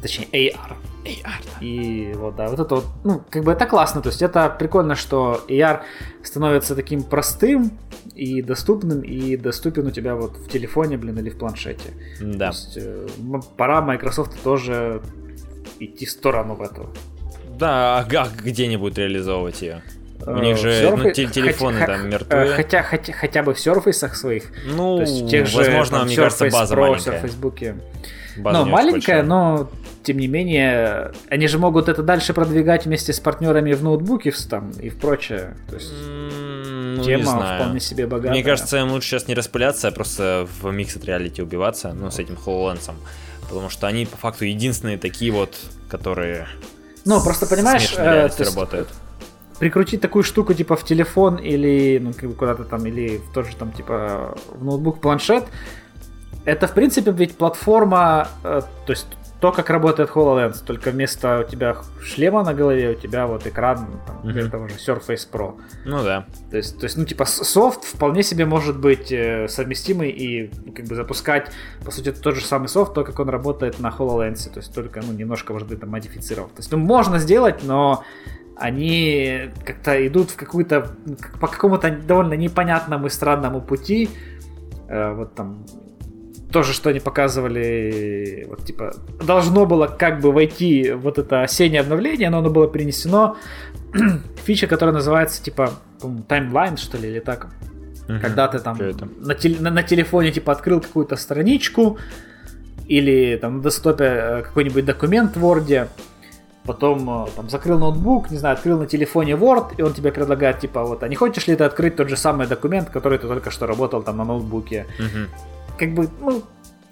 [0.02, 0.76] точнее AR.
[1.06, 1.66] AR, да.
[1.66, 4.96] И вот, да, вот это вот, ну, как бы это классно, то есть это прикольно,
[4.96, 5.82] что AR
[6.24, 7.72] становится таким простым
[8.16, 11.92] и доступным, и доступен у тебя вот в телефоне, блин, или в планшете.
[12.20, 12.52] Да.
[12.52, 13.08] То есть э,
[13.58, 15.02] пора Microsoft тоже
[15.80, 16.90] идти в сторону в эту.
[17.58, 19.84] Да, а где-нибудь реализовывать ее?
[20.26, 22.46] У них же Surface, ну, те, телефоны хотя, там мертвые.
[22.46, 24.52] Э, хотя, хотя, хотя бы в Surface своих.
[24.66, 27.22] Ну, то есть, тех возможно, же, там, мне Surface кажется, база Pro, маленькая.
[27.22, 27.82] Surface
[28.38, 29.70] База ну, маленькая, но
[30.04, 34.72] тем не менее, они же могут это дальше продвигать вместе с партнерами в ноутбуке там,
[34.72, 35.56] и в прочее.
[35.70, 35.92] То есть
[36.98, 38.32] ну, тема вполне себе богатая.
[38.32, 42.20] Мне кажется, им лучше сейчас не распыляться, а просто в Mixed Reality убиваться, ну, с
[42.20, 42.92] этим HoloLens.
[43.42, 45.58] Потому что они, по факту, единственные такие вот,
[45.90, 46.48] которые
[47.06, 48.88] ну, просто понимаешь, э, работают.
[49.60, 53.72] Прикрутить такую штуку типа в телефон или ну, куда-то там, или в тот же там
[53.72, 55.46] типа в ноутбук, планшет,
[56.46, 59.08] это в принципе ведь платформа, э, то есть
[59.42, 63.88] то, как работает HoloLens, только вместо у тебя шлема на голове у тебя вот экран
[64.06, 64.50] там, mm-hmm.
[64.52, 65.60] того же Surface Pro.
[65.84, 66.28] Ну да.
[66.52, 70.72] То есть, то есть, ну типа софт вполне себе может быть э, совместимый и ну,
[70.74, 71.52] как бы запускать,
[71.84, 75.02] по сути, тот же самый софт, то, как он работает на HoloLens, то есть только,
[75.02, 76.52] ну, немножко, может быть, там модифицировав.
[76.52, 78.04] То есть, ну, можно сделать, но
[78.58, 80.96] они как-то идут в какую-то,
[81.40, 84.08] по какому-то довольно непонятному и странному пути.
[84.88, 85.66] Э, вот там
[86.52, 88.94] тоже, что они показывали, вот типа,
[89.26, 93.38] должно было как бы войти вот это осеннее обновление, но оно было перенесено.
[94.46, 95.72] Фича, которая называется, типа,
[96.28, 97.48] таймлайн, что ли, или так.
[98.08, 98.20] Угу.
[98.22, 98.78] Когда ты там
[99.20, 101.98] на, тел- на, на телефоне, типа, открыл какую-то страничку,
[102.88, 105.88] или там на десктопе э, какой-нибудь документ в Word,
[106.66, 110.60] потом э, там закрыл ноутбук, не знаю, открыл на телефоне Word, и он тебе предлагает,
[110.60, 113.52] типа, вот, а не хочешь ли ты открыть тот же самый документ, который ты только
[113.52, 114.88] что работал там на ноутбуке?
[115.00, 115.51] Угу
[115.82, 116.44] как бы, ну,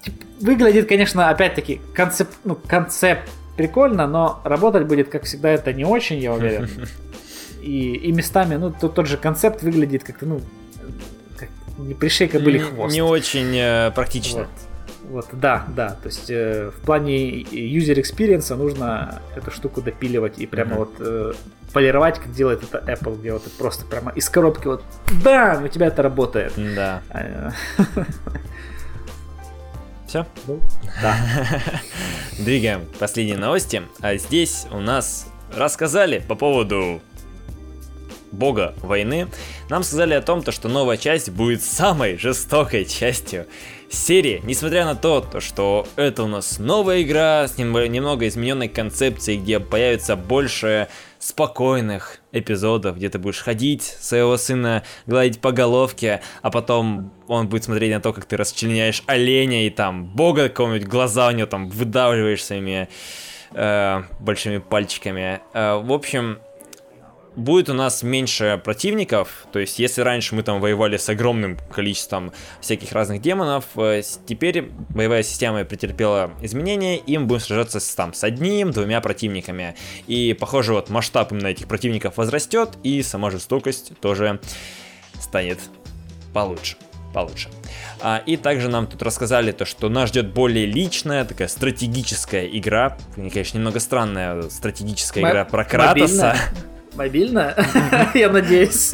[0.02, 5.84] типа, выглядит, конечно, опять-таки, концепт, ну, концепт прикольно, но работать будет, как всегда, это не
[5.84, 6.68] очень, я уверен.
[7.62, 10.40] И, и местами, ну, тот, тот же концепт выглядит как-то, ну,
[11.36, 12.94] как не пришейка были хвост.
[12.94, 14.46] Не очень э, практично.
[15.10, 15.26] Вот.
[15.30, 15.90] вот, да, да.
[15.90, 20.78] То есть э, в плане user experience нужно эту штуку допиливать и прямо mm-hmm.
[20.78, 21.32] вот э,
[21.74, 24.82] полировать, как делает это Apple, где вот просто прямо из коробки вот,
[25.22, 26.54] да, у тебя это работает.
[26.56, 27.02] Да.
[30.10, 30.26] Все?
[30.48, 30.58] Ну,
[31.00, 31.16] да.
[32.40, 33.84] Двигаем последние новости.
[34.00, 37.00] А здесь у нас рассказали по поводу
[38.32, 39.28] бога войны,
[39.68, 43.46] нам сказали о том, то, что новая часть будет самой жестокой частью
[43.88, 49.60] серии, несмотря на то, что это у нас новая игра с немного измененной концепцией, где
[49.60, 50.88] появится больше
[51.20, 57.64] спокойных эпизодов, где ты будешь ходить, своего сына гладить по головке, а потом он будет
[57.64, 61.68] смотреть на то, как ты расчленяешь оленя и там бога какого-нибудь, глаза у него там
[61.68, 62.88] выдавливаешь своими
[63.52, 65.40] э, большими пальчиками.
[65.52, 66.38] Э, в общем,
[67.36, 72.32] будет у нас меньше противников, то есть если раньше мы там воевали с огромным количеством
[72.60, 78.14] всяких разных демонов, э, теперь боевая система претерпела изменения, и мы будем сражаться с, там,
[78.14, 79.76] с одним, двумя противниками.
[80.06, 84.40] И похоже вот масштаб именно этих противников возрастет, и сама жестокость тоже
[85.20, 85.58] станет
[86.32, 86.76] получше.
[87.12, 87.48] Получше.
[88.00, 92.96] А, и также нам тут рассказали то, что нас ждет более личная, такая стратегическая игра.
[93.16, 96.36] Конечно, немного странная стратегическая игра про Кратоса.
[97.00, 97.54] Мобильно?
[98.14, 98.92] Я надеюсь.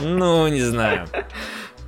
[0.00, 1.08] Ну, не знаю.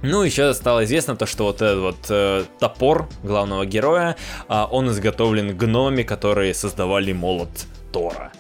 [0.03, 4.17] Ну, еще стало известно то, что вот этот вот э, топор главного героя,
[4.49, 7.51] э, он изготовлен гноми, которые создавали молот
[7.93, 8.33] Тора.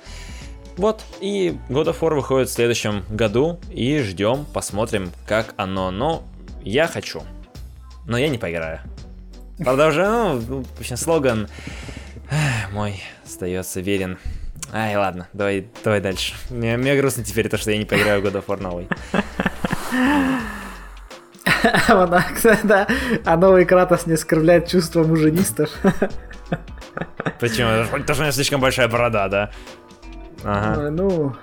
[0.76, 5.92] Вот, и God of War выходит в следующем году, и ждем, посмотрим, как оно.
[5.92, 6.24] Но
[6.64, 7.22] я хочу,
[8.06, 8.80] но я не поиграю.
[9.60, 11.46] Уже, ну, в общем, слоган
[12.72, 14.18] мой остается верен
[14.72, 16.34] Ай, ладно, давай, давай дальше.
[16.48, 18.88] Мне, мне грустно теперь то, что я не поиграю в God of War новый.
[22.64, 22.86] да,
[23.24, 25.70] а новый Кратос не оскорбляет чувства муженистов.
[27.40, 27.86] Почему?
[27.90, 29.50] Потому что у меня слишком большая борода, да?
[30.44, 30.90] Ага.
[30.90, 31.36] Ну,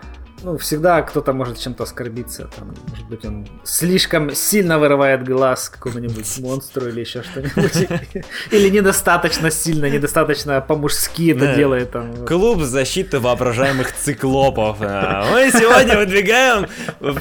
[0.44, 2.50] ну, всегда кто-то может чем-то оскорбиться.
[2.56, 7.88] Там, может быть, он слишком сильно вырывает глаз какому-нибудь монстру или еще что-нибудь.
[8.52, 11.92] Или недостаточно сильно, недостаточно по-мужски это делает.
[11.92, 12.26] Там.
[12.26, 14.78] Клуб защиты воображаемых циклопов.
[14.82, 16.68] А, мы сегодня выдвигаем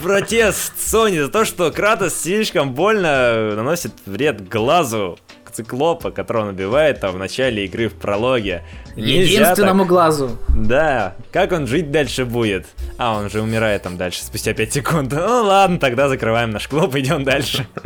[0.02, 5.18] протест Sony за то, что Кратос слишком больно наносит вред глазу
[5.56, 8.62] циклопа, которого он убивает там в начале игры в прологе.
[8.94, 9.88] Единственному так...
[9.88, 10.30] глазу.
[10.48, 12.66] Да, как он жить дальше будет?
[12.98, 15.12] А, он же умирает там дальше, спустя 5 секунд.
[15.12, 17.66] Ну ладно, тогда закрываем наш клуб, идем дальше.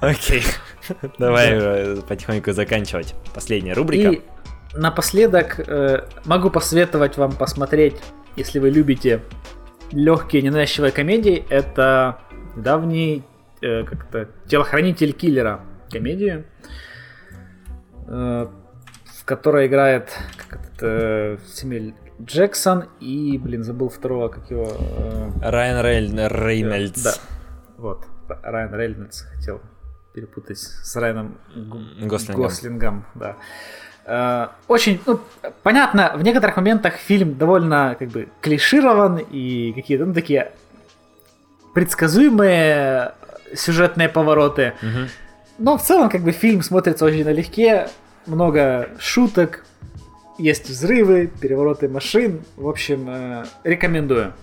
[0.00, 0.42] Окей,
[1.18, 3.14] давай э, потихоньку заканчивать.
[3.34, 4.10] Последняя рубрика.
[4.10, 4.22] И
[4.74, 7.96] напоследок э, могу посоветовать вам посмотреть,
[8.36, 9.22] если вы любите
[9.92, 12.18] легкие ненавязчивые комедии, это
[12.56, 13.22] давний
[13.66, 15.60] э, как-то телохранитель киллера
[15.90, 16.44] комедию,
[18.06, 18.46] э,
[19.04, 20.10] в которой играет
[20.48, 24.72] как это, Семель Джексон и, блин, забыл второго, как его...
[24.78, 26.14] Э, Райан Рейль...
[26.14, 27.02] Рейнольдс.
[27.02, 27.12] Да,
[27.76, 28.06] вот,
[28.42, 29.60] Райан Рейнольдс хотел
[30.14, 31.38] перепутать с Райаном
[32.00, 32.42] Гослингом.
[32.42, 33.36] Гослингом да.
[34.68, 35.20] Очень, ну,
[35.64, 40.52] понятно, в некоторых моментах фильм довольно как бы клиширован и какие-то, ну, такие
[41.74, 43.12] предсказуемые
[43.54, 44.74] сюжетные повороты.
[44.82, 45.08] Угу.
[45.58, 47.88] Но в целом, как бы, фильм смотрится очень налегке,
[48.26, 49.64] много шуток,
[50.38, 52.44] есть взрывы, перевороты машин.
[52.56, 54.34] В общем, э, рекомендую.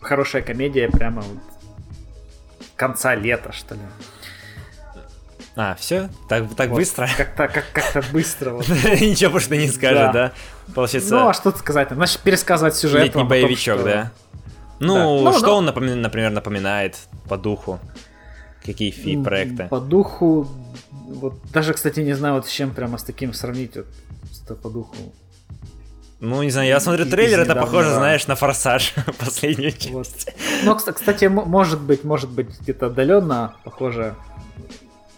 [0.00, 1.38] Хорошая комедия прямо вот
[2.76, 3.80] конца лета, что ли.
[5.56, 6.08] А, все?
[6.28, 7.08] Так, так вот, быстро?
[7.16, 8.50] Как-то как, как быстро.
[8.50, 8.68] Вот.
[8.68, 10.32] Ничего больше не скажет, да.
[10.74, 11.14] Получается...
[11.14, 11.88] Ну, а что сказать?
[11.90, 13.04] Значит, пересказывать сюжет.
[13.04, 13.84] Летний боевичок, что...
[13.84, 14.12] да?
[14.80, 15.32] Ну, да.
[15.38, 16.96] что ну, он, например, напоминает
[17.28, 17.78] по духу?
[18.64, 19.68] Какие фи проекты?
[19.68, 20.48] По духу,
[21.06, 23.86] вот даже, кстати, не знаю, вот с чем прямо с таким сравнить, вот,
[24.32, 24.96] что по духу.
[26.20, 29.90] Ну, не знаю, я смотрю трейлер, это похоже, знаешь, на форсаж последнюю часть.
[29.90, 30.08] Вот.
[30.62, 34.14] Ну, кстати, может быть, может быть, где-то отдаленно похоже,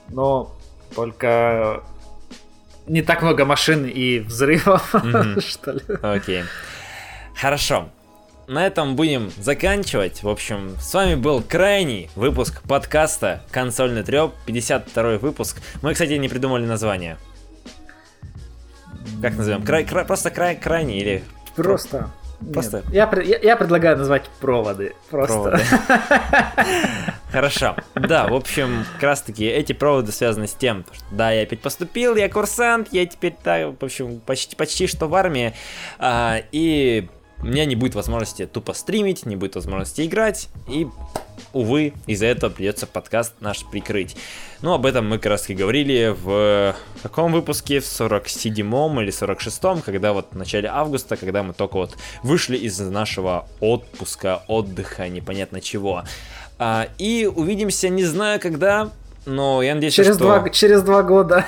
[0.09, 0.53] но
[0.97, 1.85] только
[2.89, 4.93] не так много машин и взрывов,
[5.39, 5.83] что ли.
[6.03, 6.43] Окей.
[7.37, 7.91] Хорошо
[8.49, 10.23] на этом будем заканчивать.
[10.23, 15.61] В общем, с вами был крайний выпуск подкаста «Консольный треп», 52 выпуск.
[15.83, 17.17] Мы, кстати, не придумали название.
[19.23, 19.63] Как назовем?
[19.63, 21.25] Край, край, просто край, крайний или...
[21.55, 22.11] Просто...
[22.53, 22.83] Просто...
[22.93, 24.95] я, я, я предлагаю назвать проводы.
[25.11, 25.35] Просто.
[25.35, 25.63] Проводы.
[27.33, 27.77] Хорошо.
[27.95, 31.61] Да, в общем, как раз таки эти проводы связаны с тем, что да, я опять
[31.61, 35.55] поступил, я курсант, я теперь так, в общем, почти, почти что в армии.
[35.99, 37.09] А, и
[37.41, 40.87] у меня не будет возможности тупо стримить, не будет возможности играть, и,
[41.53, 44.17] увы, из-за этого придется подкаст наш прикрыть.
[44.63, 49.83] Ну, об этом мы как раз и говорили в каком выпуске, в 47-м или 46-м,
[49.83, 55.61] когда вот в начале августа, когда мы только вот вышли из нашего отпуска, отдыха, непонятно
[55.61, 56.05] чего.
[56.59, 58.91] А, и увидимся, не знаю когда,
[59.27, 60.25] но я надеюсь, через что...
[60.25, 61.45] Два, через два года.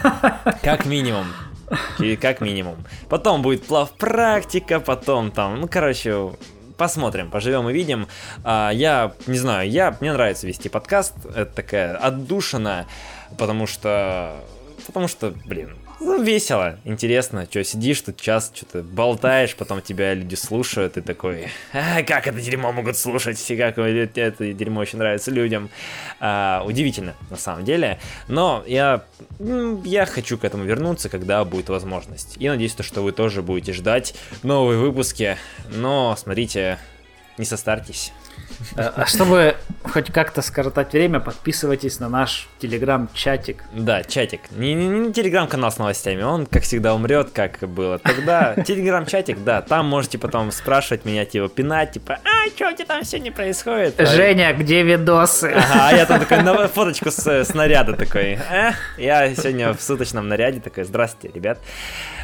[0.63, 1.27] Как минимум.
[2.21, 2.77] Как минимум.
[3.09, 6.31] Потом будет плав практика, потом там, ну, короче,
[6.77, 8.07] посмотрим, поживем и видим.
[8.45, 12.87] А, я не знаю, я, мне нравится вести подкаст, это такая отдушина,
[13.37, 14.37] потому что,
[14.87, 20.35] потому что, блин, ну, весело, интересно, что сидишь тут час, что-то болтаешь, потом тебя люди
[20.35, 25.31] слушают, и такой, а, как это дерьмо могут слушать, и как это дерьмо очень нравится
[25.31, 25.71] людям.
[26.21, 29.05] А, удивительно, на самом деле, но я,
[29.85, 32.37] я хочу к этому вернуться, когда будет возможность.
[32.39, 35.37] И надеюсь, то, что вы тоже будете ждать новые выпуски,
[35.71, 36.79] но смотрите,
[37.39, 38.13] не состарьтесь.
[38.77, 43.65] Э, а чтобы хоть как-то скоротать время, подписывайтесь на наш телеграм-чатик.
[43.73, 44.51] Да, чатик.
[44.51, 48.55] Не, не, не телеграм-канал с новостями, он, как всегда, умрет, как было тогда.
[48.67, 53.05] Телеграм-чатик, да, там можете потом спрашивать меня, типа, пинать, типа, а, что у тебя там
[53.05, 53.95] сегодня происходит?
[53.99, 55.53] Женя, где видосы?
[55.55, 60.29] Ага, а я там такой, на фоточку с снаряда такой, э, я сегодня в суточном
[60.29, 61.59] наряде такой, здравствуйте, ребят.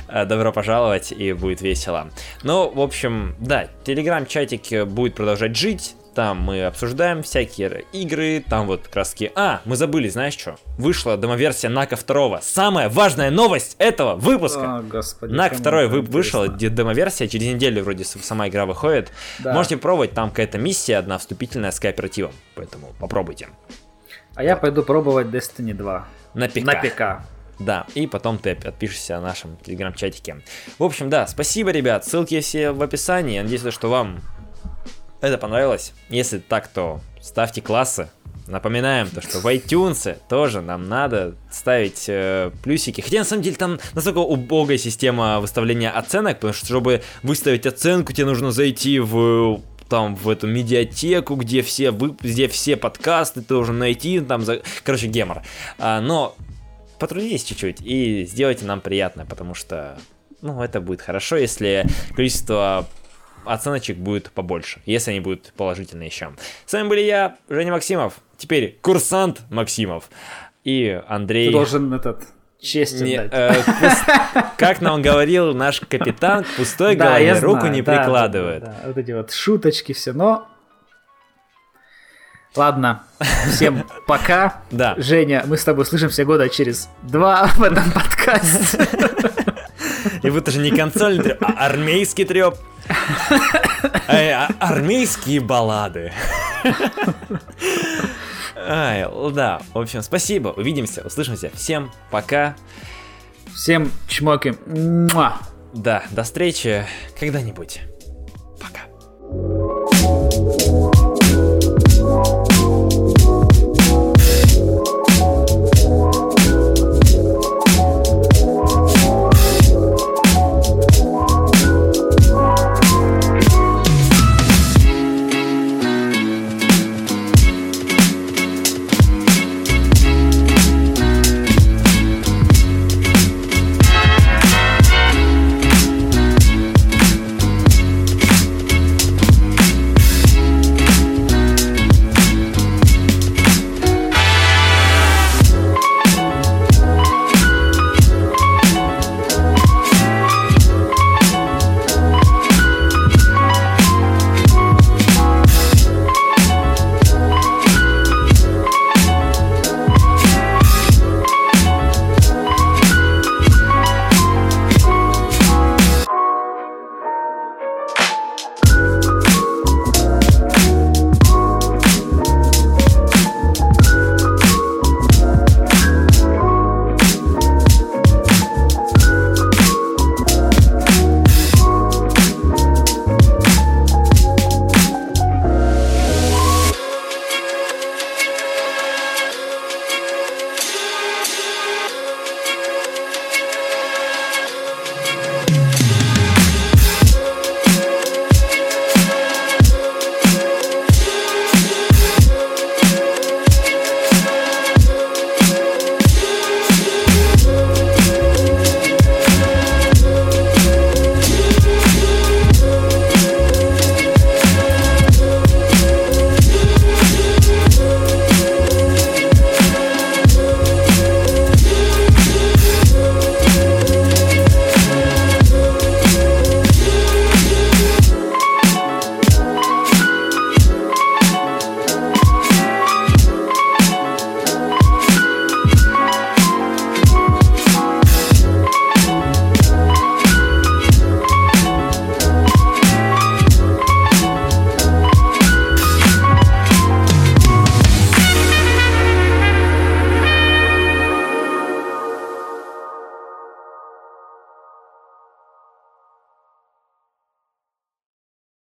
[0.09, 2.11] Э, добро пожаловать, и будет весело.
[2.43, 8.89] Ну, в общем, да, телеграм-чатик будет продолжать жить, там мы обсуждаем всякие игры, там вот
[8.89, 9.33] краски.
[9.35, 10.57] А, мы забыли, знаешь что?
[10.79, 12.41] Вышла демоверсия Нака 2.
[12.43, 14.79] Самая важная новость этого выпуска.
[14.79, 15.33] О, господи.
[15.33, 19.13] Нак 2 вы, вышла демоверсия, через неделю вроде сама игра выходит.
[19.41, 19.53] Да.
[19.53, 23.49] Можете пробовать, там какая-то миссия одна вступительная с кооперативом, поэтому попробуйте.
[24.35, 26.07] А я пойду пробовать Destiny 2.
[26.35, 26.65] На ПК.
[26.65, 27.25] На ПК.
[27.59, 30.43] Да, и потом ты отпишешься о нашем телеграм-чатике.
[30.79, 32.05] В общем, да, спасибо, ребят.
[32.05, 33.41] Ссылки все в описании.
[33.41, 34.21] Надеюсь, что вам
[35.25, 35.93] это понравилось.
[36.09, 38.09] Если так, то ставьте классы.
[38.47, 43.01] Напоминаем то, что в iTunes тоже нам надо ставить э, плюсики.
[43.01, 48.13] Хотя на самом деле там настолько убогая система выставления оценок, потому что чтобы выставить оценку,
[48.13, 53.49] тебе нужно зайти в там в эту медиатеку, где все, вы, где все подкасты ты
[53.49, 54.63] должен найти, там, за...
[54.83, 55.43] короче, гемор.
[55.79, 56.37] А, но
[56.99, 59.99] потрудитесь чуть-чуть и сделайте нам приятно, потому что,
[60.43, 62.87] ну, это будет хорошо, если количество
[63.45, 66.33] оценочек будет побольше, если они будут положительные еще.
[66.67, 70.11] С вами были я, Женя Максимов, теперь курсант Максимов
[70.65, 71.47] и Андрей...
[71.47, 72.25] Ты должен этот
[72.61, 73.63] честь не, э,
[74.57, 78.65] Как нам говорил наш капитан, к пустой да, голове руку знаю, не да, прикладывает.
[78.65, 80.49] Да, да, вот эти вот шуточки все, но...
[82.57, 83.03] Ладно,
[83.51, 84.63] всем пока.
[84.71, 84.95] Да.
[84.97, 89.44] Женя, мы с тобой слышимся года через два в этом подкасте.
[90.25, 92.55] И вот же не консольный треп, а армейский треп.
[94.09, 96.13] Э, а, армейские баллады.
[98.57, 101.51] Ай, да, в общем, спасибо, увидимся, услышимся.
[101.55, 102.57] Всем пока.
[103.55, 104.57] Всем чмоки.
[105.75, 106.87] Да, до встречи
[107.21, 107.83] когда-нибудь.